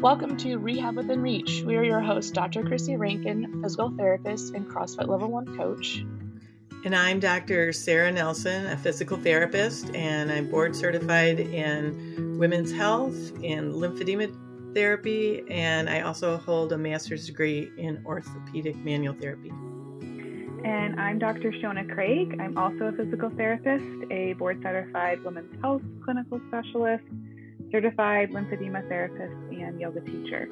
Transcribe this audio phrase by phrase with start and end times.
[0.00, 1.64] Welcome to Rehab Within Reach.
[1.66, 2.62] We are your hosts, Dr.
[2.62, 6.04] Chrissy Rankin, physical therapist and CrossFit Level 1 coach.
[6.84, 7.72] And I'm Dr.
[7.72, 14.32] Sara Nelson, a physical therapist, and I'm board certified in women's health and lymphedema
[14.72, 19.50] therapy, and I also hold a master's degree in orthopedic manual therapy.
[20.64, 21.50] And I'm Dr.
[21.50, 22.36] Shona Craig.
[22.40, 27.02] I'm also a physical therapist, a board certified women's health clinical specialist,
[27.70, 30.48] certified lymphedema therapist, and yoga teacher.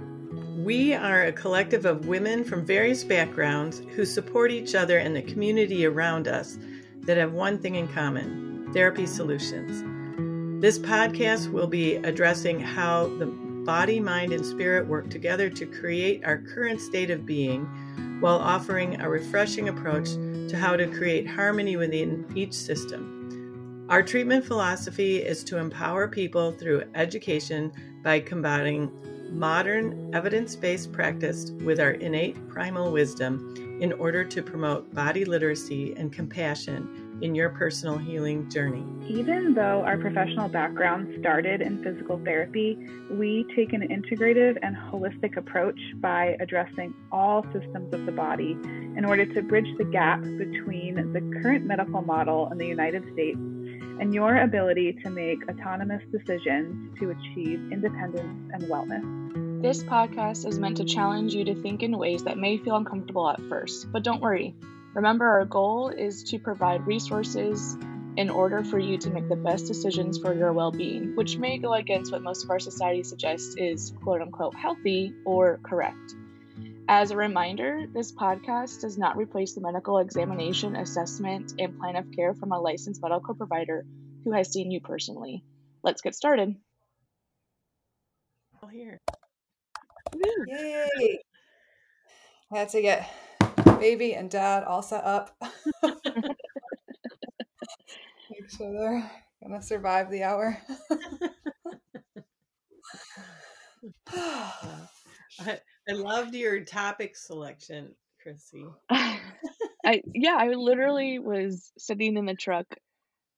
[0.59, 5.22] We are a collective of women from various backgrounds who support each other and the
[5.22, 6.58] community around us
[7.02, 9.82] that have one thing in common therapy solutions.
[10.60, 16.24] This podcast will be addressing how the body, mind, and spirit work together to create
[16.24, 17.64] our current state of being
[18.20, 20.10] while offering a refreshing approach
[20.48, 23.16] to how to create harmony within each system.
[23.88, 27.70] Our treatment philosophy is to empower people through education
[28.02, 28.90] by combining
[29.30, 35.94] modern evidence based practice with our innate primal wisdom in order to promote body literacy
[35.96, 38.84] and compassion in your personal healing journey.
[39.08, 42.77] Even though our professional background started in physical therapy,
[43.12, 48.58] we take an integrative and holistic approach by addressing all systems of the body
[48.96, 53.39] in order to bridge the gap between the current medical model in the United States
[54.00, 59.62] and your ability to make autonomous decisions to achieve independence and wellness.
[59.62, 63.28] This podcast is meant to challenge you to think in ways that may feel uncomfortable
[63.28, 64.55] at first, but don't worry.
[64.94, 67.77] Remember, our goal is to provide resources
[68.17, 71.58] in order for you to make the best decisions for your well being, which may
[71.58, 76.14] go against what most of our society suggests is quote unquote healthy or correct.
[76.89, 82.12] As a reminder, this podcast does not replace the medical examination, assessment, and plan of
[82.12, 83.84] care from a licensed medical provider
[84.23, 85.42] who has seen you personally.
[85.83, 86.55] Let's get started.
[88.62, 89.01] All here.
[90.47, 91.19] Yay!
[92.53, 93.11] Had to get
[93.81, 95.37] baby and dad all set up.
[95.83, 95.98] Make
[98.57, 99.11] sure they're
[99.42, 100.57] gonna survive the hour.
[105.41, 105.58] I,
[105.89, 108.64] I loved your topic selection, Chrissy.
[108.91, 112.67] I yeah, I literally was sitting in the truck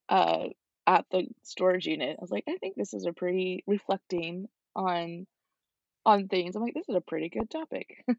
[0.08, 0.48] uh
[0.86, 2.16] at the storage unit.
[2.18, 5.26] I was like, I think this is a pretty reflecting on
[6.06, 6.56] on things.
[6.56, 8.04] I'm like, this is a pretty good topic.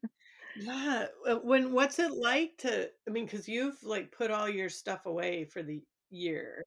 [0.56, 1.08] Yeah.
[1.28, 2.90] uh, When what's it like to?
[3.08, 6.66] I mean, because you've like put all your stuff away for the year.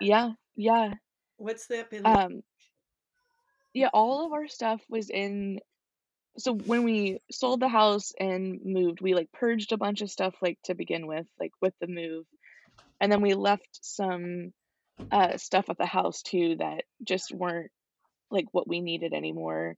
[0.00, 0.94] Yeah, yeah.
[1.36, 2.16] What's that been like?
[2.18, 2.42] Um
[3.74, 5.60] yeah, all of our stuff was in
[6.36, 10.34] so when we sold the house and moved, we like purged a bunch of stuff
[10.42, 12.24] like to begin with, like with the move.
[13.00, 14.52] And then we left some
[15.10, 17.70] uh stuff at the house too that just weren't
[18.30, 19.76] like what we needed anymore.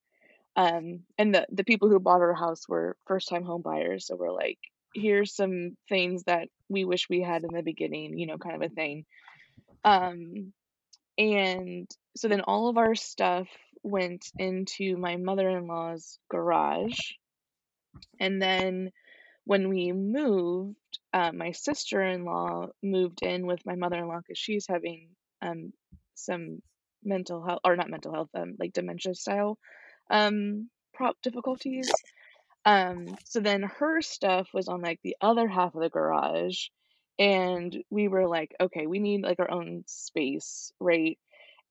[0.56, 4.17] Um and the the people who bought our house were first time home buyers, so
[4.17, 4.59] we're like
[4.94, 8.71] here's some things that we wish we had in the beginning, you know, kind of
[8.71, 9.05] a thing.
[9.84, 10.53] Um
[11.19, 13.49] and so then all of our stuff
[13.86, 16.98] went into my mother-in-law's garage
[18.20, 18.91] and then
[19.44, 20.76] when we moved
[21.12, 25.08] uh, my sister-in-law moved in with my mother-in-law because she's having
[25.41, 25.72] um,
[26.14, 26.60] some
[27.04, 29.56] mental health or not mental health um, like dementia style
[30.10, 31.91] um, prop difficulties.
[32.64, 36.69] Um, so then her stuff was on like the other half of the garage
[37.19, 41.19] and we were like okay we need like our own space right?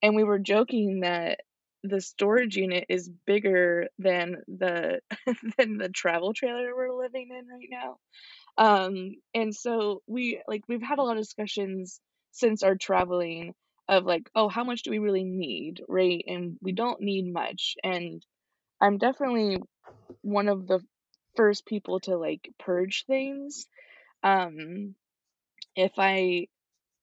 [0.01, 1.39] And we were joking that
[1.89, 4.99] the storage unit is bigger than the
[5.57, 7.97] than the travel trailer we're living in right now.
[8.57, 11.99] Um and so we like we've had a lot of discussions
[12.31, 13.53] since our traveling
[13.87, 15.81] of like oh how much do we really need?
[15.87, 16.23] Right?
[16.27, 17.75] And we don't need much.
[17.83, 18.23] And
[18.81, 19.59] i'm definitely
[20.21, 20.81] one of the
[21.35, 23.65] first people to like purge things.
[24.23, 24.95] Um
[25.75, 26.47] if i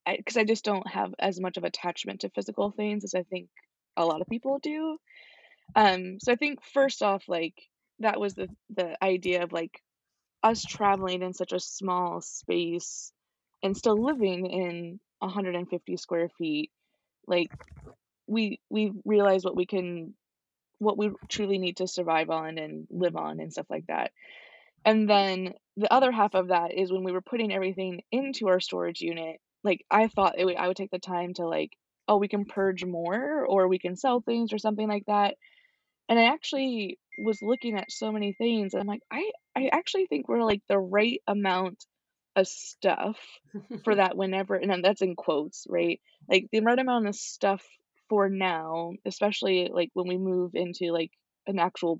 [0.07, 3.49] because I, just don't have as much of attachment to physical things as I think
[3.97, 4.99] a lot of people do.
[5.75, 7.55] Um, so I think first off, like
[8.01, 9.81] that was the the idea of like
[10.43, 13.13] us traveling in such a small space
[13.63, 16.71] and still living in 150 square feet.
[17.27, 17.51] Like
[18.27, 20.15] we we realize what we can
[20.79, 24.11] what we truly need to survive on and live on and stuff like that.
[24.85, 28.59] And then the other half of that is when we were putting everything into our
[28.59, 31.71] storage unit like I thought it would I would take the time to like,
[32.13, 35.37] oh, we can purge more or we can sell things or something like that.
[36.09, 40.07] And I actually was looking at so many things and I'm like, I I actually
[40.07, 41.85] think we're like the right amount
[42.37, 43.17] of stuff
[43.85, 46.01] for that whenever and that's in quotes, right?
[46.29, 47.65] Like the right amount of stuff
[48.11, 51.13] for now, especially like when we move into like
[51.47, 51.99] an actual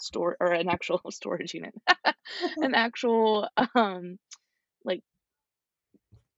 [0.00, 1.74] store or an actual storage unit,
[2.56, 4.18] an actual um
[4.84, 5.02] like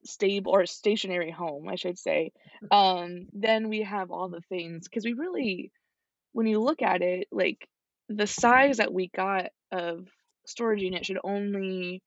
[0.05, 2.33] stable or stationary home, I should say.
[2.71, 5.71] Um, then we have all the things because we really,
[6.33, 7.69] when you look at it, like
[8.09, 10.07] the size that we got of
[10.47, 12.03] storage unit should only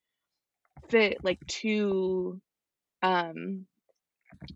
[0.90, 2.40] fit like two
[3.02, 3.66] um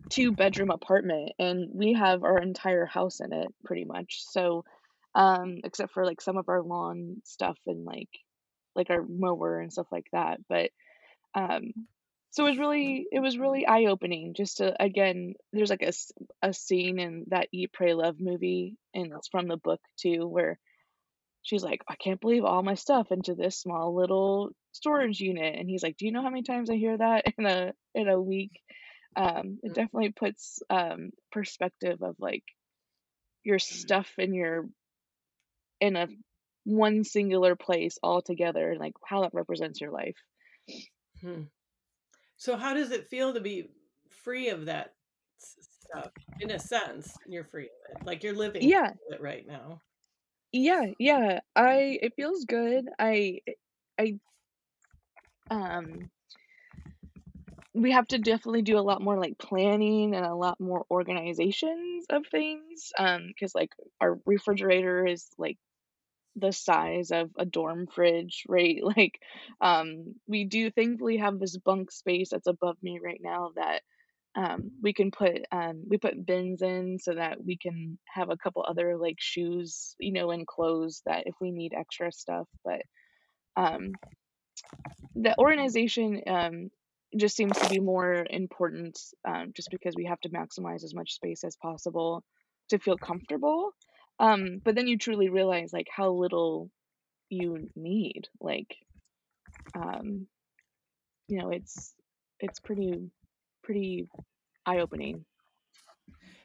[0.10, 4.64] two bedroom apartment and we have our entire house in it pretty much so
[5.16, 8.10] um except for like some of our lawn stuff and like
[8.76, 10.70] like our mower and stuff like that but
[11.36, 11.72] um
[12.32, 15.92] so it was really it was really eye opening just to again there's like a,
[16.48, 20.60] a scene in that eat pray love movie and it's from the book too where
[21.44, 25.70] she's like i can't believe all my stuff into this small little storage unit and
[25.70, 28.22] he's like do you know how many times i hear that in a in a
[28.22, 28.62] week?
[29.16, 32.44] Um it definitely puts um perspective of like
[33.44, 34.70] your stuff in your
[35.82, 36.08] in a
[36.66, 40.18] one singular place all together and like how that represents your life.
[41.22, 41.44] Hmm.
[42.40, 43.72] So, how does it feel to be
[44.10, 44.96] free of that
[45.38, 46.14] stuff?
[46.40, 48.00] In a sense, you're free of it.
[48.06, 49.84] Like you're living yeah with it right now.
[50.52, 53.40] yeah yeah i it feels good i
[54.00, 54.20] i
[55.50, 56.10] um
[57.74, 62.06] we have to definitely do a lot more like planning and a lot more organizations
[62.10, 65.58] of things um because like our refrigerator is like
[66.40, 68.78] the size of a dorm fridge right?
[68.98, 69.20] Like
[69.62, 73.82] um we do thankfully have this bunk space that's above me right now that
[74.36, 78.38] um we can put um we put bins in so that we can have a
[78.38, 82.82] couple other like shoes you know and clothes that if we need extra stuff but
[83.58, 83.92] um
[85.16, 86.70] the organization um,
[87.18, 88.98] just seems to be more important
[89.28, 92.24] um, just because we have to maximize as much space as possible
[92.70, 93.72] to feel comfortable
[94.20, 96.70] um, but then you truly realize like how little
[97.30, 98.78] you need like
[99.76, 100.28] um,
[101.28, 101.94] you know it's
[102.40, 103.12] it's pretty
[103.64, 104.08] pretty
[104.66, 105.26] eye-opening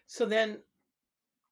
[0.07, 0.63] So then,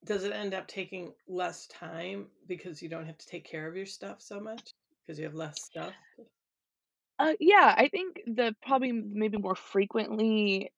[0.04, 3.76] does it end up taking less time because you don't have to take care of
[3.76, 4.74] your stuff so much
[5.06, 5.94] because you have less stuff?
[7.18, 10.70] uh, yeah i think the probably maybe more frequently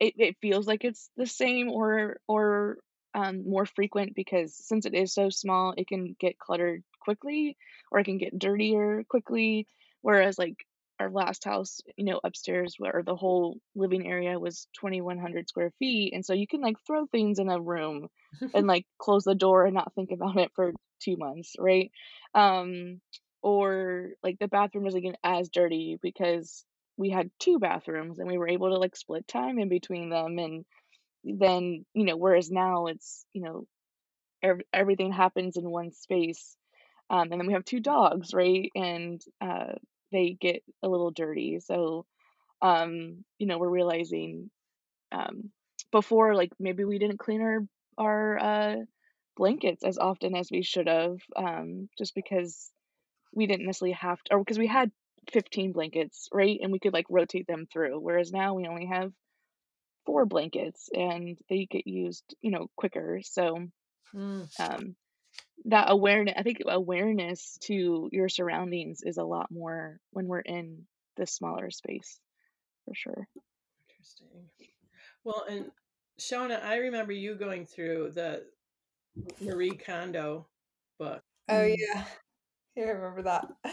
[0.00, 2.78] it, it feels like it's the same or or
[3.14, 7.56] um, more frequent because since it is so small, it can get cluttered quickly
[7.90, 9.66] or it can get dirtier quickly.
[10.00, 10.56] Whereas like
[10.98, 16.12] our last house, you know, upstairs where the whole living area was 2100 square feet.
[16.14, 18.08] And so you can like throw things in a room
[18.54, 20.72] and like close the door and not think about it for
[21.02, 21.90] two months, right?
[22.34, 23.00] Um,
[23.42, 26.64] or like the bathroom wasn't as dirty because
[26.96, 30.38] we had two bathrooms and we were able to like split time in between them
[30.38, 30.64] and
[31.24, 33.66] then you know whereas now it's you know
[34.42, 36.56] ev- everything happens in one space
[37.10, 38.70] um, and then we have two dogs right?
[38.74, 39.74] And uh,
[40.12, 41.60] they get a little dirty.
[41.60, 42.06] So
[42.62, 44.50] um, you know we're realizing
[45.12, 45.50] um,
[45.92, 47.60] before like maybe we didn't clean our
[47.98, 48.76] our uh,
[49.36, 52.70] blankets as often as we should have um, just because
[53.34, 54.90] we didn't necessarily have to or because we had
[55.32, 56.58] 15 blankets right?
[56.62, 59.12] And we could like rotate them through whereas now we only have
[60.06, 63.66] four blankets and they get used you know quicker so
[64.14, 64.48] Mm.
[64.58, 64.94] um
[65.66, 70.86] that awareness i think awareness to your surroundings is a lot more when we're in
[71.16, 72.18] the smaller space
[72.84, 73.28] for sure
[73.88, 74.48] Interesting.
[75.24, 75.70] Well, and
[76.20, 78.44] Shona, I remember you going through the
[79.40, 80.46] Marie Kondo
[80.98, 81.22] book.
[81.48, 81.76] Oh Mm.
[81.78, 82.04] yeah,
[82.76, 83.46] yeah, I remember that.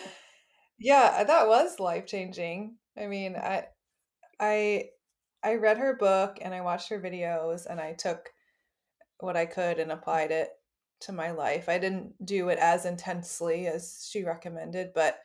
[0.79, 2.75] Yeah, that was life changing.
[2.98, 3.65] I mean, I
[4.39, 4.89] I
[5.43, 8.31] I read her book and I watched her videos and I took
[9.19, 10.50] what I could and applied it
[11.01, 11.69] to my life.
[11.69, 15.19] I didn't do it as intensely as she recommended, but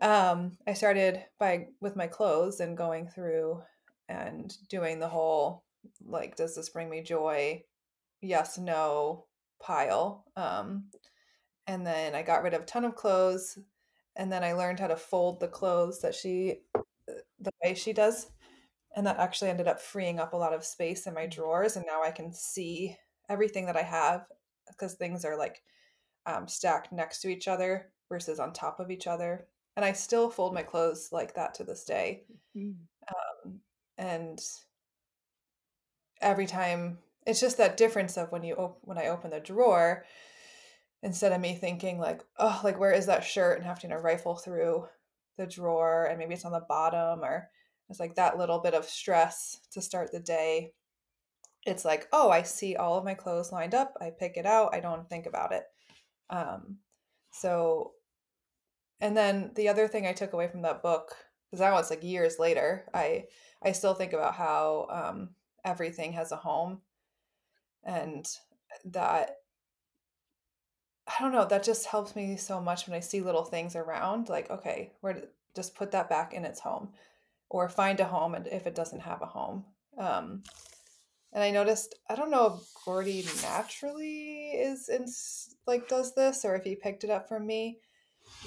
[0.00, 3.62] um I started by with my clothes and going through
[4.08, 5.64] and doing the whole
[6.04, 7.64] like does this bring me joy?
[8.20, 9.26] Yes, no
[9.60, 10.24] pile.
[10.36, 10.86] Um
[11.66, 13.58] and then I got rid of a ton of clothes
[14.16, 16.62] and then I learned how to fold the clothes that she
[17.40, 18.28] the way she does
[18.94, 21.84] and that actually ended up freeing up a lot of space in my drawers and
[21.86, 22.96] now I can see
[23.28, 24.26] everything that I have
[24.68, 25.62] because things are like
[26.26, 29.46] um, stacked next to each other versus on top of each other
[29.76, 32.24] and I still fold my clothes like that to this day
[32.56, 32.74] Mm.
[33.08, 33.60] um,
[33.96, 34.38] and
[36.20, 40.04] every time it's just that difference of when you op- when I open the drawer
[41.02, 44.36] instead of me thinking like oh like where is that shirt and having to rifle
[44.36, 44.86] through
[45.38, 47.48] the drawer and maybe it's on the bottom or
[47.92, 50.72] it's like that little bit of stress to start the day.
[51.64, 54.74] It's like oh i see all of my clothes lined up i pick it out
[54.74, 55.62] i don't think about it.
[56.28, 56.78] Um,
[57.30, 57.92] so,
[59.00, 61.14] and then the other thing I took away from that book,
[61.50, 63.26] because now it's like years later, I
[63.62, 65.30] I still think about how um,
[65.64, 66.80] everything has a home,
[67.84, 68.26] and
[68.86, 69.36] that
[71.06, 74.28] I don't know, that just helps me so much when I see little things around,
[74.28, 75.22] like, okay, where
[75.54, 76.90] just put that back in its home
[77.52, 79.64] or find a home and if it doesn't have a home.
[79.98, 80.42] Um,
[81.34, 85.06] and I noticed, I don't know if Gordy naturally is in
[85.66, 87.78] like does this or if he picked it up from me,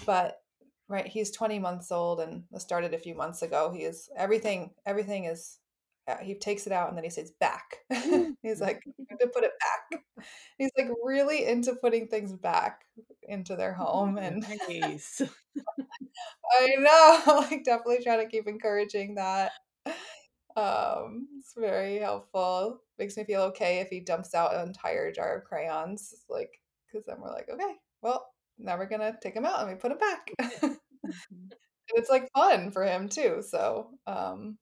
[0.07, 0.41] but
[0.87, 3.71] right, he's 20 months old and started a few months ago.
[3.71, 5.59] He is everything, everything is
[6.07, 7.79] uh, he takes it out and then he says back.
[8.41, 8.83] he's like
[9.19, 10.01] to put it back.
[10.57, 12.85] He's like really into putting things back
[13.23, 15.21] into their home and Nice.
[16.59, 19.51] I know, like definitely trying to keep encouraging that.
[20.55, 22.81] Um, it's very helpful.
[22.97, 27.05] Makes me feel okay if he dumps out an entire jar of crayons, like because
[27.05, 29.97] then we're like, okay, well, now we're gonna take them out and we put them
[29.97, 30.31] back.
[30.61, 30.77] and
[31.33, 31.51] Mhm.
[31.89, 33.41] it's like fun for him too.
[33.47, 34.57] So, um,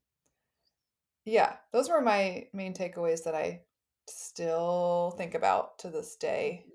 [1.25, 3.65] yeah, those were my main takeaways that I
[4.07, 6.65] still think about to this day.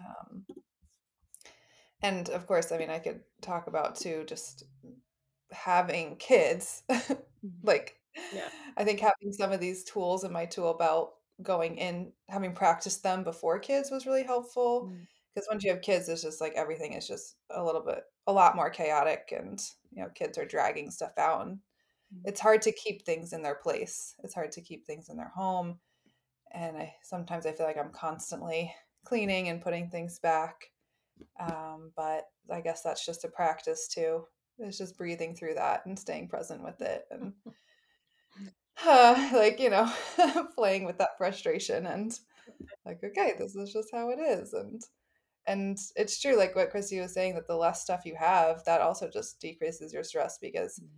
[0.00, 0.46] Um,
[2.02, 4.64] and of course, I mean, I could talk about too just
[5.52, 6.84] having kids.
[7.42, 7.64] Mhm.
[7.64, 8.00] like,
[8.30, 8.50] Yeah.
[8.76, 13.02] I think having some of these tools in my tool belt going in, having practiced
[13.02, 14.90] them before kids was really helpful.
[14.90, 15.06] Mm.
[15.34, 18.32] Because once you have kids, it's just like everything is just a little bit, a
[18.32, 19.60] lot more chaotic, and
[19.92, 21.60] you know, kids are dragging stuff out, and Mm.
[22.24, 24.14] It's hard to keep things in their place.
[24.22, 25.78] It's hard to keep things in their home,
[26.52, 30.70] and I sometimes I feel like I'm constantly cleaning and putting things back.
[31.40, 34.24] Um, but I guess that's just a practice too.
[34.58, 37.32] It's just breathing through that and staying present with it, and
[38.86, 39.90] uh, like you know,
[40.54, 42.18] playing with that frustration and
[42.86, 44.82] like, okay, this is just how it is, and
[45.46, 48.80] and it's true, like what Chrissy was saying, that the less stuff you have, that
[48.80, 50.88] also just decreases your stress because Mm.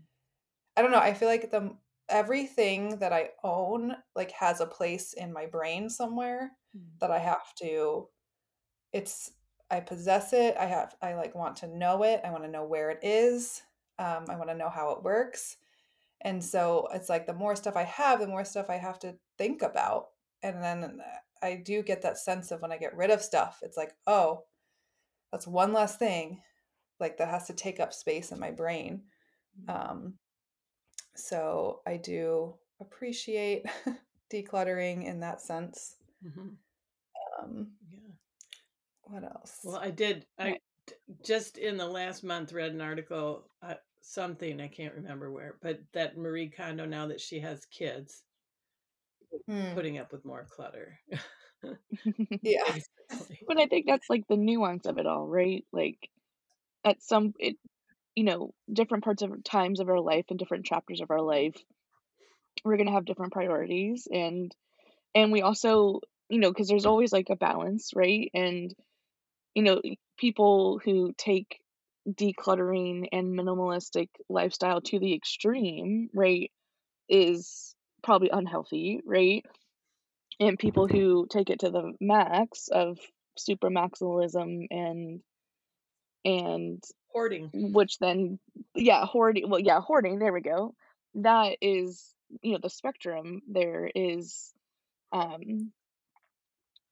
[0.76, 1.74] I don't know, I feel like the
[2.08, 6.98] everything that I own like has a place in my brain somewhere Mm.
[7.00, 8.08] that I have to
[8.92, 9.32] it's
[9.70, 10.56] I possess it.
[10.58, 12.20] I have I like want to know it.
[12.24, 13.62] I want to know where it is.
[13.98, 15.56] Um, I want to know how it works.
[16.22, 19.16] And so it's like the more stuff I have, the more stuff I have to
[19.38, 20.08] think about.
[20.42, 21.00] And then
[21.42, 24.44] I do get that sense of when I get rid of stuff, it's like, oh,
[25.32, 26.42] that's one less thing
[27.00, 29.02] like that has to take up space in my brain.
[29.66, 29.90] Mm.
[29.90, 30.14] Um,
[31.18, 33.66] so I do appreciate
[34.32, 35.96] decluttering in that sense.
[36.24, 36.56] Mhm.
[37.40, 38.12] Um, Yeah.
[39.04, 39.60] what else?
[39.64, 40.26] Well, I did.
[40.38, 40.58] I
[41.24, 45.80] just in the last month read an article, uh, something I can't remember where, but
[45.92, 48.22] that Marie Kondo, now that she has kids,
[49.46, 49.74] Hmm.
[49.74, 50.98] putting up with more clutter.
[52.42, 52.74] Yeah.
[53.46, 55.64] But I think that's like the nuance of it all, right?
[55.72, 56.10] Like
[56.84, 57.56] at some it
[58.16, 61.56] you know, different parts of times of our life and different chapters of our life,
[62.64, 64.54] we're going to have different priorities and
[65.14, 68.30] and we also, you know, cuz there's always like a balance, right?
[68.34, 68.74] And
[69.54, 69.82] you know,
[70.18, 71.60] people who take
[72.08, 76.52] decluttering and minimalistic lifestyle to the extreme, right,
[77.08, 79.44] is probably unhealthy, right?
[80.40, 82.98] And people who take it to the max of
[83.38, 85.22] super maximalism and
[86.24, 86.82] and
[87.16, 87.50] Hoarding.
[87.54, 88.38] which then
[88.74, 90.74] yeah, hoarding well yeah, hoarding, there we go.
[91.14, 92.04] That is,
[92.42, 94.52] you know, the spectrum there is
[95.12, 95.72] um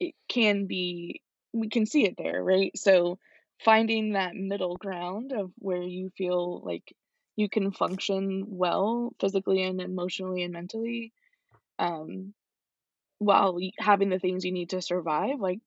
[0.00, 1.20] it can be
[1.52, 2.76] we can see it there, right?
[2.76, 3.18] So
[3.62, 6.94] finding that middle ground of where you feel like
[7.36, 11.12] you can function well physically and emotionally and mentally
[11.78, 12.32] um
[13.18, 15.58] while having the things you need to survive like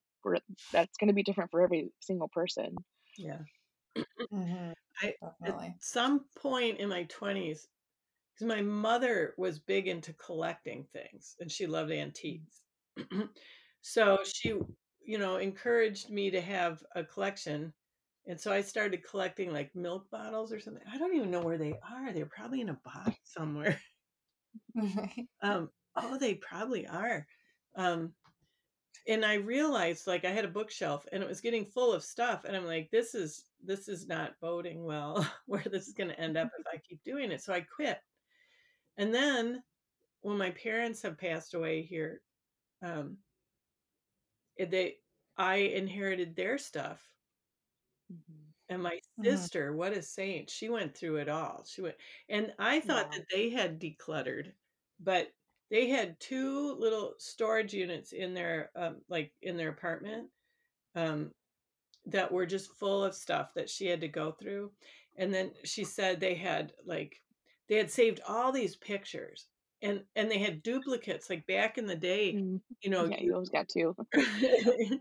[0.74, 2.76] that's going to be different for every single person
[3.18, 3.40] Yeah.
[4.32, 4.74] Mhm.
[5.02, 5.76] I Definitely.
[5.76, 7.70] at some point in my 20s,
[8.34, 12.64] because my mother was big into collecting things and she loved antiques.
[13.82, 14.50] so she,
[15.02, 17.74] you know, encouraged me to have a collection.
[18.28, 20.84] And so I started collecting like milk bottles or something.
[20.88, 22.12] I don't even know where they are.
[22.14, 23.80] They're probably in a box somewhere.
[25.42, 27.28] Um, oh, they probably are.
[27.76, 28.16] Um,
[29.08, 32.46] and I realized like I had a bookshelf and it was getting full of stuff,
[32.46, 36.20] and I'm like, this is this is not boding well where this is going to
[36.20, 37.42] end up if I keep doing it.
[37.42, 38.02] So I quit.
[38.98, 39.64] And then
[40.22, 42.24] when my parents have passed away here,
[42.82, 43.20] um,
[44.58, 45.00] it- they
[45.38, 47.14] I inherited their stuff.
[48.70, 49.48] And my Mhm.
[49.48, 51.64] sister, what a saint, she went through it all.
[51.66, 51.98] She went,
[52.30, 53.14] and I thought Wow.
[53.14, 54.56] that they had decluttered,
[55.00, 55.34] but
[55.70, 60.32] they had two little storage units in their, um, like in their apartment,
[60.96, 61.34] um,
[62.08, 64.74] that were just full of stuff that she had to go through.
[65.18, 67.24] And then she said they had like
[67.70, 69.50] they had saved all these pictures
[69.82, 72.62] and and they had duplicates like back in the day, Mm.
[72.82, 73.96] you know, Yeah, you always got two.
[74.16, 75.00] yeah,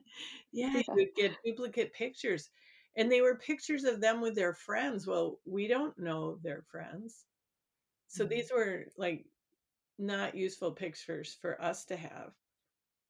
[0.52, 0.82] Yeah.
[0.82, 2.50] you would get duplicate pictures.
[2.96, 5.06] And they were pictures of them with their friends.
[5.06, 7.26] Well, we don't know their friends.
[8.08, 8.26] So Mhm.
[8.26, 9.26] these were like
[9.98, 12.34] not useful pictures for us to have,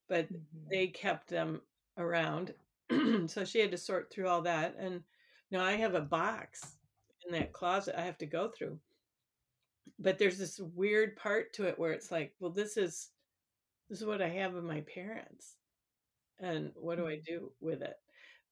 [0.08, 0.66] but Mhm.
[0.70, 1.62] they kept them
[1.98, 2.54] around.
[3.28, 4.76] so she had to sort through all that.
[4.76, 5.04] And
[5.50, 6.78] now I have a box
[7.26, 8.80] in that closet I have to go through.
[9.98, 13.12] But there's this weird part to it where it's like, well, this is
[13.88, 15.58] this is what I have of my parents.
[16.38, 17.26] And what do I Mhm.
[17.26, 17.96] do with it?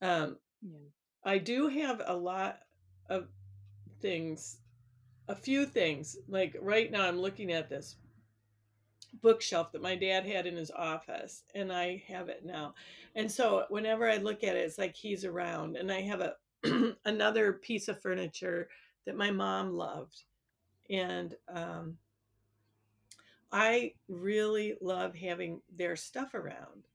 [0.02, 0.88] Um, Yeah.
[1.24, 2.60] I do have a lot
[3.10, 3.30] of
[4.00, 4.62] things,
[5.28, 6.16] a few things.
[6.28, 7.96] Like right now, I'm looking at this
[9.22, 12.74] bookshelf that my dad had in his office, and I have it now.
[13.14, 15.76] And so whenever I look at it, it's like he's around.
[15.76, 16.36] And I have a
[17.04, 18.68] another piece of furniture
[19.06, 20.24] that my mom loved,
[20.90, 21.98] and um,
[23.52, 26.86] I really love having their stuff around.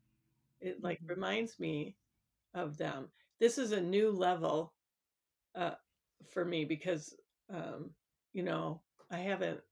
[0.61, 1.09] It like Mhm.
[1.09, 1.97] reminds me
[2.53, 3.11] of them.
[3.39, 4.73] This is a new level
[5.55, 5.75] uh,
[6.29, 7.15] for me because
[7.49, 7.95] um,
[8.33, 9.63] you know I haven't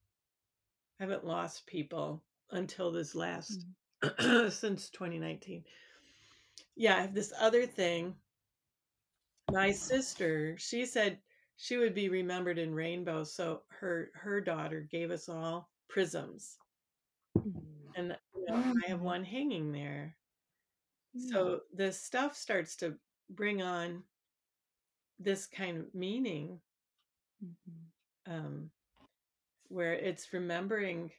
[0.99, 3.75] haven't lost people until this last Mhm.
[4.51, 5.65] since 2019.
[6.75, 8.21] Yeah, I have this other thing.
[9.49, 11.21] My sister, she said
[11.57, 16.59] she would be remembered in rainbow, so her her daughter gave us all prisms,
[17.43, 17.95] Mhm.
[17.95, 19.01] and you know, I have Mhm.
[19.01, 20.17] one hanging there.
[21.13, 21.51] Yeah.
[21.51, 22.99] So the stuff starts to
[23.29, 24.05] bring on
[25.19, 26.61] this kind of meaning
[27.41, 27.91] Mhm.
[28.25, 28.71] um,
[29.69, 31.11] where it's remembering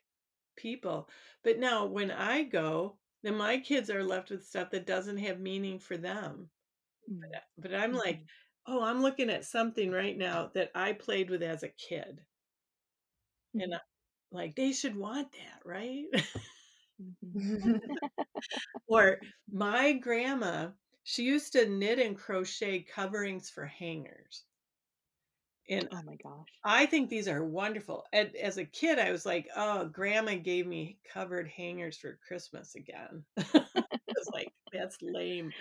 [0.59, 1.11] people.
[1.45, 5.41] But now when I go, then my kids are left with stuff that doesn't have
[5.41, 6.51] meaning for them.
[7.09, 7.33] Mm.
[7.33, 8.29] But, but I'm like, Mhm.
[8.67, 12.27] oh, I'm looking at something right now that I played with as a kid.
[13.59, 13.77] And Mhm.
[13.77, 13.81] I,
[14.31, 16.07] like, they should want that, right?
[16.99, 17.81] Mhm.
[18.89, 20.73] or my grandma,
[21.05, 24.48] she used to knit and crochet coverings for hangers.
[25.69, 26.49] And Oh my gosh.
[26.65, 28.05] I think these are wonderful.
[28.13, 32.75] And as a kid, I was like, oh, grandma gave me covered hangers for Christmas
[32.75, 33.25] again.
[33.55, 33.85] I
[34.17, 35.55] was like, that's lame.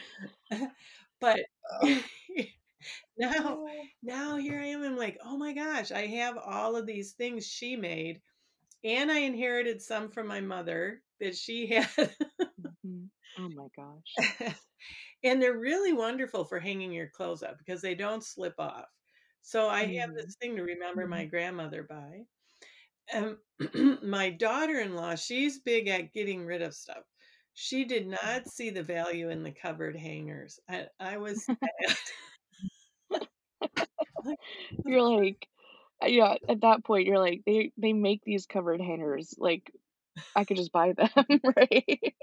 [1.22, 1.40] but
[1.84, 2.04] Oh.
[3.18, 3.60] now,
[4.04, 4.84] now here I am.
[4.84, 8.22] I'm like, oh my gosh, I have all of these things she made.
[8.84, 11.90] And I inherited some from my mother that she had.
[12.86, 13.10] Mhm.
[13.38, 14.22] Oh my gosh.
[15.24, 18.88] and they're really wonderful for hanging your clothes up because they don't slip off.
[19.48, 20.14] So I have Mhm.
[20.14, 22.26] this thing to remember my grandmother by.
[23.14, 23.42] Um,
[24.04, 27.06] my daughter-in-law, she's big at getting rid of stuff.
[27.54, 30.60] She did not see the value in the covered hangers.
[30.70, 31.50] I, I was
[34.86, 35.48] You're like,
[36.04, 39.72] uh, yeah, at that point, you're like, they they make these covered hangers, like,
[40.36, 42.16] I could just buy them, right?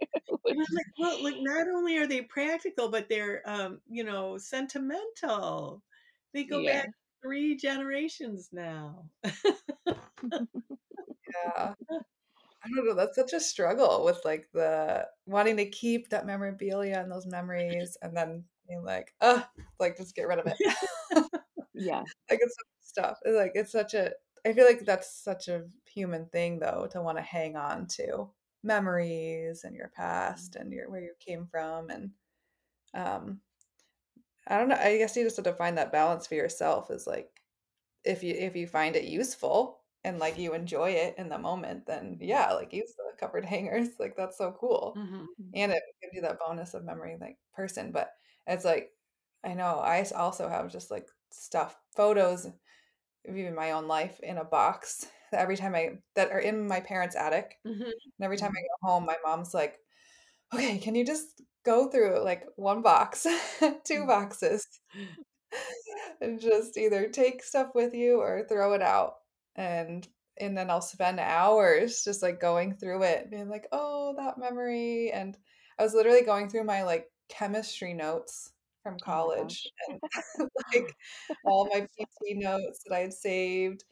[0.45, 0.59] Like,
[0.99, 5.83] well, like not only are they practical, but they're um, you know, sentimental.
[6.33, 6.65] They go Yeah.
[6.65, 6.89] back
[7.25, 9.05] three generations now.
[9.87, 11.75] Yeah.
[12.65, 12.95] I don't know.
[12.95, 17.97] That's such a struggle with like the wanting to keep that memorabilia and those memories,
[18.03, 19.45] and then being like, oh,
[19.79, 20.57] like just get rid of it.
[21.75, 22.03] Yeah.
[22.31, 23.19] like it's stuff.
[23.25, 24.13] It's like it's such a.
[24.47, 28.31] I feel like that's such a human thing though to want to hang on to
[28.63, 32.11] memories and your past and your where you came from and
[32.95, 33.41] um
[34.47, 34.77] I don't know.
[34.77, 36.91] I guess you just have to find that balance for yourself.
[36.91, 37.43] Is like
[38.05, 41.87] if you if you find it useful and like you enjoy it in the moment,
[41.87, 43.99] then yeah, like use the covered hangers.
[44.01, 45.03] Like that's so cool.
[45.05, 45.55] Mhm.
[45.55, 47.93] And it gives you that bonus of memory like person.
[47.93, 48.13] But
[48.47, 48.93] it's like
[49.45, 54.39] I know I also have just like stuff, photos of even my own life in
[54.39, 57.61] a box that every time I that are in my parents' attic.
[57.65, 58.15] Mhm.
[58.19, 58.67] And every time I Mhm.
[58.83, 59.81] go home, my mom's like,
[60.55, 63.27] Okay, can you just go through like one box,
[63.85, 64.09] two Mhm.
[64.09, 64.67] boxes?
[66.21, 69.17] and just either take stuff with you or throw it out.
[69.57, 70.07] And
[70.39, 75.13] and then I'll spend hours just like going through it, being like, "Oh, that memory."
[75.13, 75.37] And
[75.79, 79.73] I was literally going through my like chemistry notes from Oh college gosh.
[79.89, 80.01] and
[80.75, 80.97] like
[81.45, 83.85] all my PT notes that I had saved.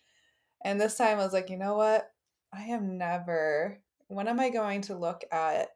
[0.64, 2.12] And this time I was like, "You know what?
[2.52, 5.70] I am never when am I going to look at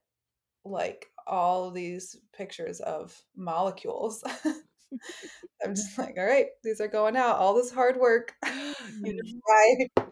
[0.71, 4.23] like all these pictures of molecules?"
[5.65, 7.37] I'm just like, "All right, these are going out.
[7.37, 8.35] All this hard work."
[9.03, 9.41] Mhm.
[9.47, 10.05] Bye.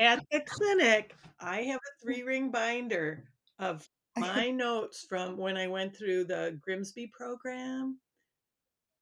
[0.00, 3.24] at the clinic, I have a three ring binder
[3.58, 7.98] of my notes from when I went through the Grimsby program.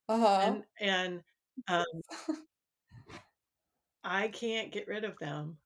[0.09, 0.41] Uh-huh.
[0.43, 1.23] And and
[1.69, 1.85] um
[4.05, 5.59] I can't get rid of them.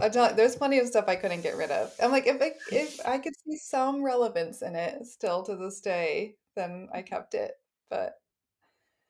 [0.00, 1.92] I tell there's plenty of stuff I couldn't get rid of.
[2.02, 5.80] I'm like, if I if I could see some relevance in it still to this
[5.80, 7.52] day, then I kept it.
[7.88, 8.14] But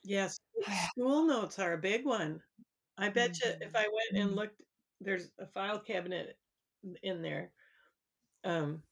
[0.03, 0.39] Yes,
[0.91, 2.41] school notes are a big one.
[2.99, 4.39] I bet you if mm-hmm, I went and mm-hmm.
[4.39, 4.63] looked,
[5.01, 6.37] there's a file cabinet
[7.03, 7.51] in there.
[8.45, 8.83] Um,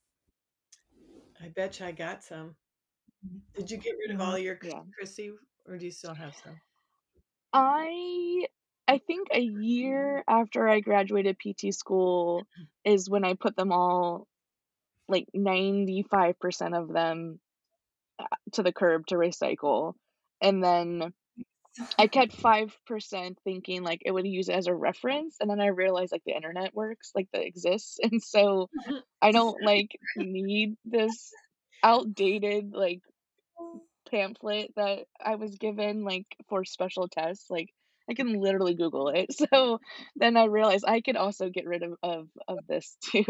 [1.42, 2.54] I bet you I got some.
[3.26, 3.38] Mm-hmm.
[3.60, 4.80] Did you get rid of all your Yeah.
[4.96, 5.32] Chrissy,
[5.66, 6.58] or do you still have some?
[7.52, 8.46] I
[8.88, 12.44] I think a year after I graduated PT school
[12.84, 14.26] is when I put them all,
[15.08, 17.38] like 95% of them,
[18.18, 19.94] uh, to the curb to recycle,
[20.40, 21.12] and then
[21.98, 25.68] I kept 5% thinking, like, it would use it as a reference, and then I
[25.68, 28.70] realized, like, the internet works, like, that exists, and so
[29.22, 31.32] I don't, like, need this
[31.82, 33.00] outdated, like,
[34.10, 37.70] pamphlet that I was given, like, for special tests, like,
[38.08, 39.80] I can literally Google it, so
[40.16, 43.24] then I realized I could also get rid of of of this too.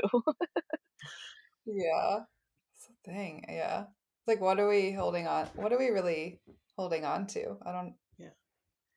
[1.67, 2.21] Yeah.
[2.21, 3.85] That's the thing, yeah.
[4.27, 6.41] Like, what are we holding on what are we really
[6.77, 7.57] holding on to?
[7.65, 8.31] I don't Yeah.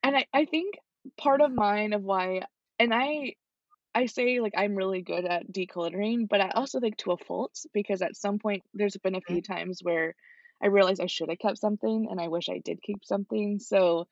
[0.03, 0.75] And I I think
[1.17, 2.41] part of mine of why
[2.79, 3.35] and I
[3.93, 7.53] I say, like, I'm really good at decluttering, but I also think to a fault
[7.73, 9.47] because at some point there's been a few mm.
[9.47, 10.15] times where
[10.63, 14.07] I realized I should have kept something and I wish I did keep something, so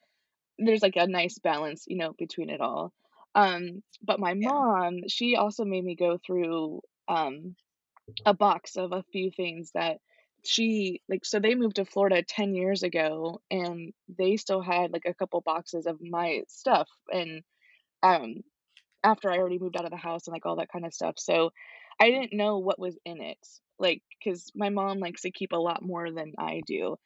[0.59, 2.93] there's, like, a nice balance, you know, between it all.
[3.35, 4.51] Um, but my Yeah.
[4.51, 7.55] mom, she also made me go through, um,
[8.25, 9.99] a box of a few things that
[10.45, 15.05] she like, so they moved to Florida 10 years ago, and they still had, like,
[15.05, 17.43] a couple boxes of my stuff, and,
[18.03, 18.37] um,
[19.03, 21.51] after I already moved out of the house and, like, all that kinda stuff, so
[21.99, 23.39] I didn't know what was in it,
[23.79, 26.97] Like cuz my mom likes to keep a lot more than I do,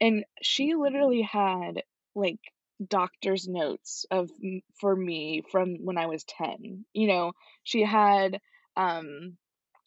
[0.00, 1.84] and she literally had,
[2.14, 2.40] like,
[2.88, 4.30] doctor's notes of
[4.80, 7.32] for me from when I was 10, you know?
[7.64, 8.40] She had,
[8.76, 9.36] um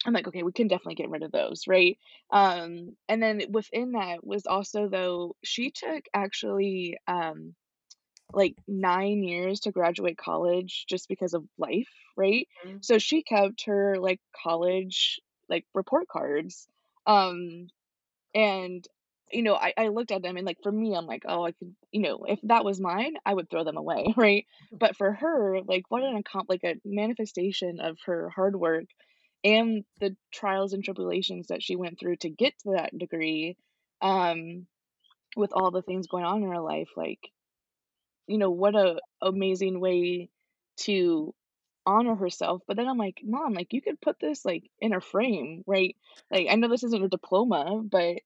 [0.06, 1.98] I'm like, "Okay, we can definitely get rid of those," right?
[2.30, 7.54] Um, and then within that was also though she took actually, um,
[8.34, 12.48] like, 9 years to graduate college just because of life, right?
[12.62, 12.82] Mhm.
[12.82, 16.68] So she kept her, like, college, like, report cards,
[17.06, 17.68] um,
[18.34, 18.86] and,
[19.34, 21.52] you know, I I looked at them and, like, for me, I'm like, "Oh, I
[21.52, 24.46] could" you know, if that was mine, I would throw them away, right?
[24.72, 28.84] But for her, like, what an accom like, a manifestation of her hard work
[29.44, 33.56] and the trials and tribulations that she went through to get to that degree,
[34.02, 34.66] um,
[35.36, 37.20] with all the things going on in her life, like,
[38.26, 40.28] you know, what a amazing way
[40.78, 41.34] to
[41.86, 45.00] honor herself, but then I'm like, "Mom, like, you could put this, like, in a
[45.00, 45.94] frame, right?
[46.30, 48.18] Like, I know this isn't your diploma, but,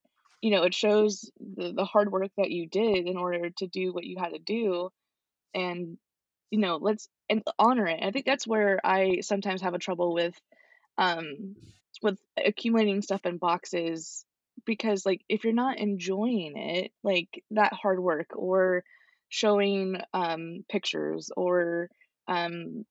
[0.43, 3.93] you know, it shows the the hard work that you did in order to do
[3.93, 4.91] what you had to do,
[5.55, 5.99] and,
[6.51, 10.15] you know, let's and honor it." I think that's where I sometimes have a trouble
[10.15, 10.41] with,
[10.99, 11.57] um,
[12.03, 14.25] with accumulating stuff in boxes
[14.67, 18.85] because, like, if you're not enjoying it, like, that hard work or
[19.31, 21.91] showing, um, pictures or,
[22.29, 22.85] um,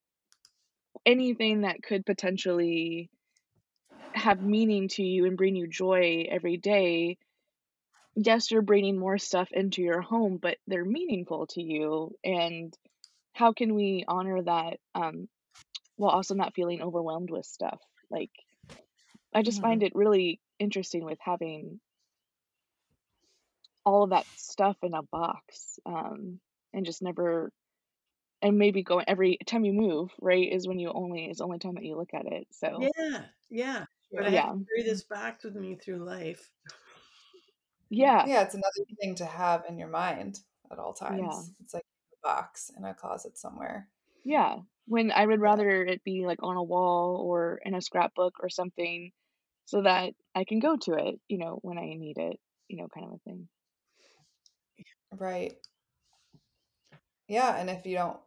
[1.06, 3.10] anything that could potentially
[4.14, 7.18] have meaning to you and bring you joy every day,
[8.18, 12.78] yes, you're bringing more stuff into your home, but they're meaningful to you, and
[13.34, 15.30] how can we honor that, um,
[15.98, 17.82] while also not feeling overwhelmed with stuff?
[18.12, 18.32] Like,
[19.34, 19.84] I just find Mhm.
[19.84, 21.82] it really interesting with having
[23.86, 26.40] all of that stuff in a box, um,
[26.74, 27.52] and just never
[28.42, 31.60] and maybe going every time you move, right, is when you only is the only
[31.60, 34.54] time that you look at it, so Yeah, yeah, but I have Yeah.
[34.54, 36.52] to carry this box with me through life.
[37.89, 38.28] Yeah.
[38.28, 41.41] Yeah, it's another thing to have in your mind at all Yeah.
[41.41, 41.54] times.
[41.60, 43.89] It's like a box in a closet somewhere.
[44.23, 48.36] Yeah, when I would rather it be, like, on a wall or in a scrapbook
[48.41, 49.12] or something
[49.65, 52.88] so that I can go to it, you know, when I need it, you know,
[52.89, 53.50] kind of a thing.
[55.12, 55.58] Right.
[57.28, 58.19] Yeah, and if you don't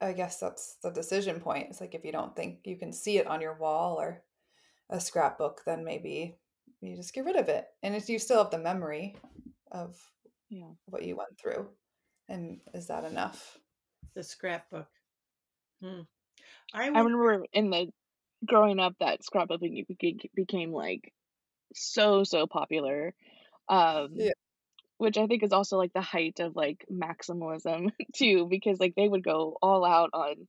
[0.00, 1.70] I guess that's the decision point.
[1.70, 4.24] It's like if you don't think you can see it on your wall or
[4.90, 6.38] a scrapbook, then maybe
[6.80, 7.68] you just get rid of it.
[7.82, 9.16] And if you still have the memory
[9.72, 10.12] of
[10.48, 10.74] Yeah.
[10.86, 11.70] what you went through,
[12.28, 13.58] and is that enough?
[14.14, 14.90] The scrapbook.
[15.82, 16.02] Hmm.
[16.74, 17.92] I I remember in the
[18.46, 21.14] growing up that scrapbooking beca became, like,
[21.74, 23.14] so, so popular,
[23.68, 24.32] um, Yeah.
[24.98, 29.08] which I think is also, like, the height of, like, maximalism too, because, like, they
[29.08, 30.48] would go all out on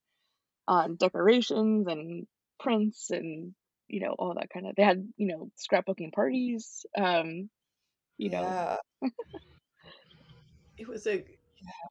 [0.67, 2.27] on decorations and
[2.59, 3.55] prints and,
[3.89, 7.49] you know, all that kinda they had, you know, scrapbooking parties, um
[8.17, 8.57] you know.
[10.77, 11.19] It was a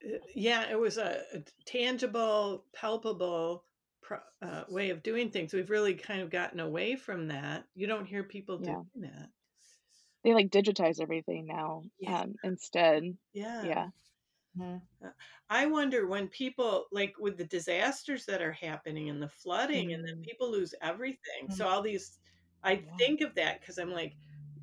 [0.05, 3.65] uh, yeah, it was a, a tangible, palpable
[4.01, 5.53] pro, uh, way of doing things.
[5.53, 7.67] We've really kind of gotten away from that.
[7.75, 8.83] You don't hear people Yeah.
[8.93, 9.31] doing that.
[10.23, 12.09] They like digitize everything now Yeah.
[12.21, 13.17] um, instead.
[13.33, 13.69] Yeah.
[13.69, 13.89] Yeah.
[14.57, 14.81] Mhm.
[15.49, 20.03] I wonder when people like with the disasters that are happening and the flooding and
[20.05, 20.23] then Mm.
[20.23, 21.49] people lose everything.
[21.49, 21.57] Mm.
[21.57, 22.19] So all these
[22.63, 22.97] I Yeah.
[22.97, 24.17] think of that cuz I'm like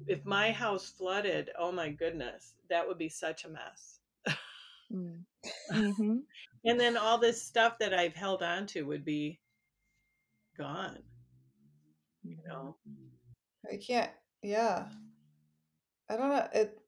[0.07, 4.01] if my house flooded, oh my goodness, that would be such a mess.
[4.91, 5.25] Mm.
[5.71, 6.19] hmm
[6.65, 9.41] And then all this stuff that I've held on to would be
[10.57, 11.05] gone,
[12.23, 12.79] you know.
[13.71, 14.13] I can't.
[14.43, 14.89] Yeah.
[16.09, 16.49] I don't know.
[16.53, 16.84] It.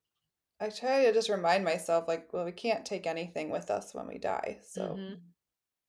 [0.61, 4.07] I try to just remind myself, like, well, we can't take anything with us when
[4.07, 5.35] we die, so Mhm.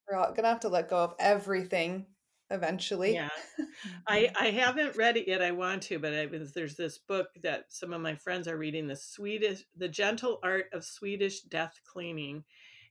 [0.09, 2.15] we're all gonna have to let go of everything
[2.49, 3.19] eventually.
[3.19, 3.29] Yeah.
[4.07, 5.41] I I haven't read it yet.
[5.41, 8.57] I want to, but I was there's this book that some of my friends are
[8.57, 12.45] reading, the Swedish, the Gentle Art of Swedish Death Cleaning,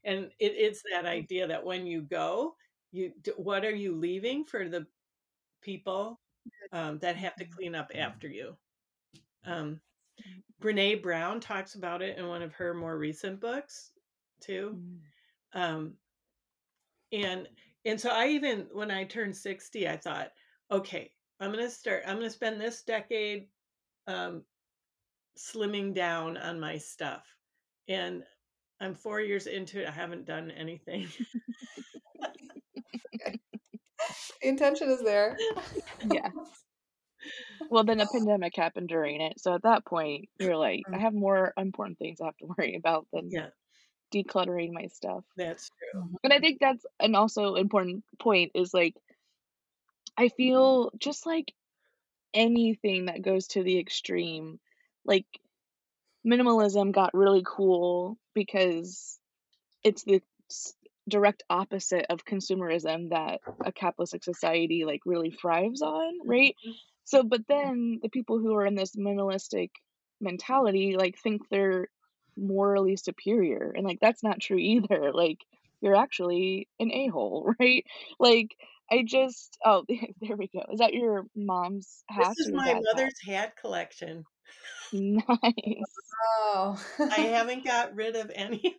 [0.04, 2.56] and it, it's that idea that when you go,
[2.92, 4.88] you what are you leaving for the
[5.62, 6.22] people
[6.72, 8.58] um, that have to clean up after you?
[9.44, 9.82] Um,
[10.62, 13.90] Brene Brown talks about it in one of her more recent books
[14.40, 14.98] too Mm.
[15.54, 15.92] um
[17.12, 17.48] and
[17.84, 20.32] and so i even when i turned 60 i thought
[20.70, 23.46] okay i'm gonna start i'm gonna spend this decade
[24.06, 24.42] um
[25.38, 27.24] slimming down on my stuff
[27.88, 28.24] and
[28.80, 31.06] i'm four years into it i haven't done anything
[33.22, 33.38] The
[34.42, 35.36] intention is there.
[36.10, 36.28] Yeah.
[37.70, 39.40] Well, then a pandemic happened during it.
[39.40, 41.00] So at that point, you're like, I Mm.
[41.00, 43.50] have more important things I have to worry about than yeah
[44.14, 45.24] decluttering my stuff.
[45.36, 48.94] that's true And I think that's an also important point is like,
[50.16, 51.52] I feel just like
[52.34, 54.60] anything that goes to the extreme,
[55.04, 55.26] like
[56.26, 59.18] minimalism got really cool because
[59.84, 60.22] it's the
[61.08, 66.54] direct opposite of consumerism that a capitalistic society like really thrives on, right?
[66.66, 66.74] Mhm.
[67.04, 69.70] So, but then the people who are in this minimalistic
[70.20, 71.88] mentality like think they're
[72.36, 75.12] morally superior, and like that's not true either.
[75.12, 75.38] Like
[75.80, 77.84] you're actually an a hole, right?
[78.18, 78.56] Like
[78.90, 79.84] I just oh
[80.20, 80.64] there we go.
[80.72, 82.34] Is that your mom's hat?
[82.36, 82.82] this is my dad's hat?
[82.96, 84.24] mother's hat collection
[84.92, 85.96] Nice.
[86.38, 86.82] Oh.
[86.98, 88.76] i haven't got rid of any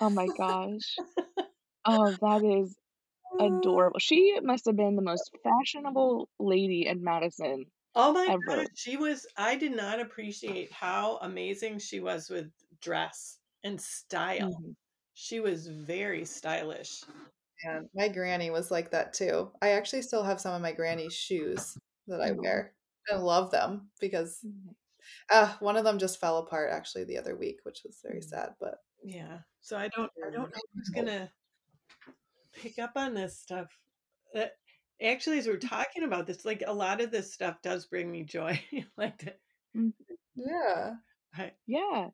[0.00, 1.02] Oh my gosh.
[1.86, 2.76] Oh, that is
[3.38, 4.00] adorable.
[4.00, 8.40] She must have been the most fashionable lady in Madison oh my ever.
[8.46, 14.48] gosh she was i did not appreciate how amazing she was with dress and style
[14.48, 14.76] Mhm.
[15.14, 17.04] She was very stylish.
[17.64, 19.52] Man, my granny was like that too.
[19.62, 22.74] I actually still have some of my granny's shoes that I wear.
[23.10, 24.76] I love them because Mhm.
[25.30, 28.22] uh, one of them just fell apart actually the other week, which was very Mm.
[28.22, 28.56] sad.
[28.60, 29.38] But Yeah.
[29.60, 31.30] So I don't I don't know who's gonna
[32.52, 33.68] pick up on this stuff.
[34.34, 34.46] Uh,
[35.00, 38.24] actually, as we're talking about this, like a lot of this stuff does bring me
[38.24, 38.60] joy.
[38.96, 39.34] like the,
[39.76, 39.92] Mm.
[40.34, 40.94] yeah,
[41.36, 42.08] I, Yeah.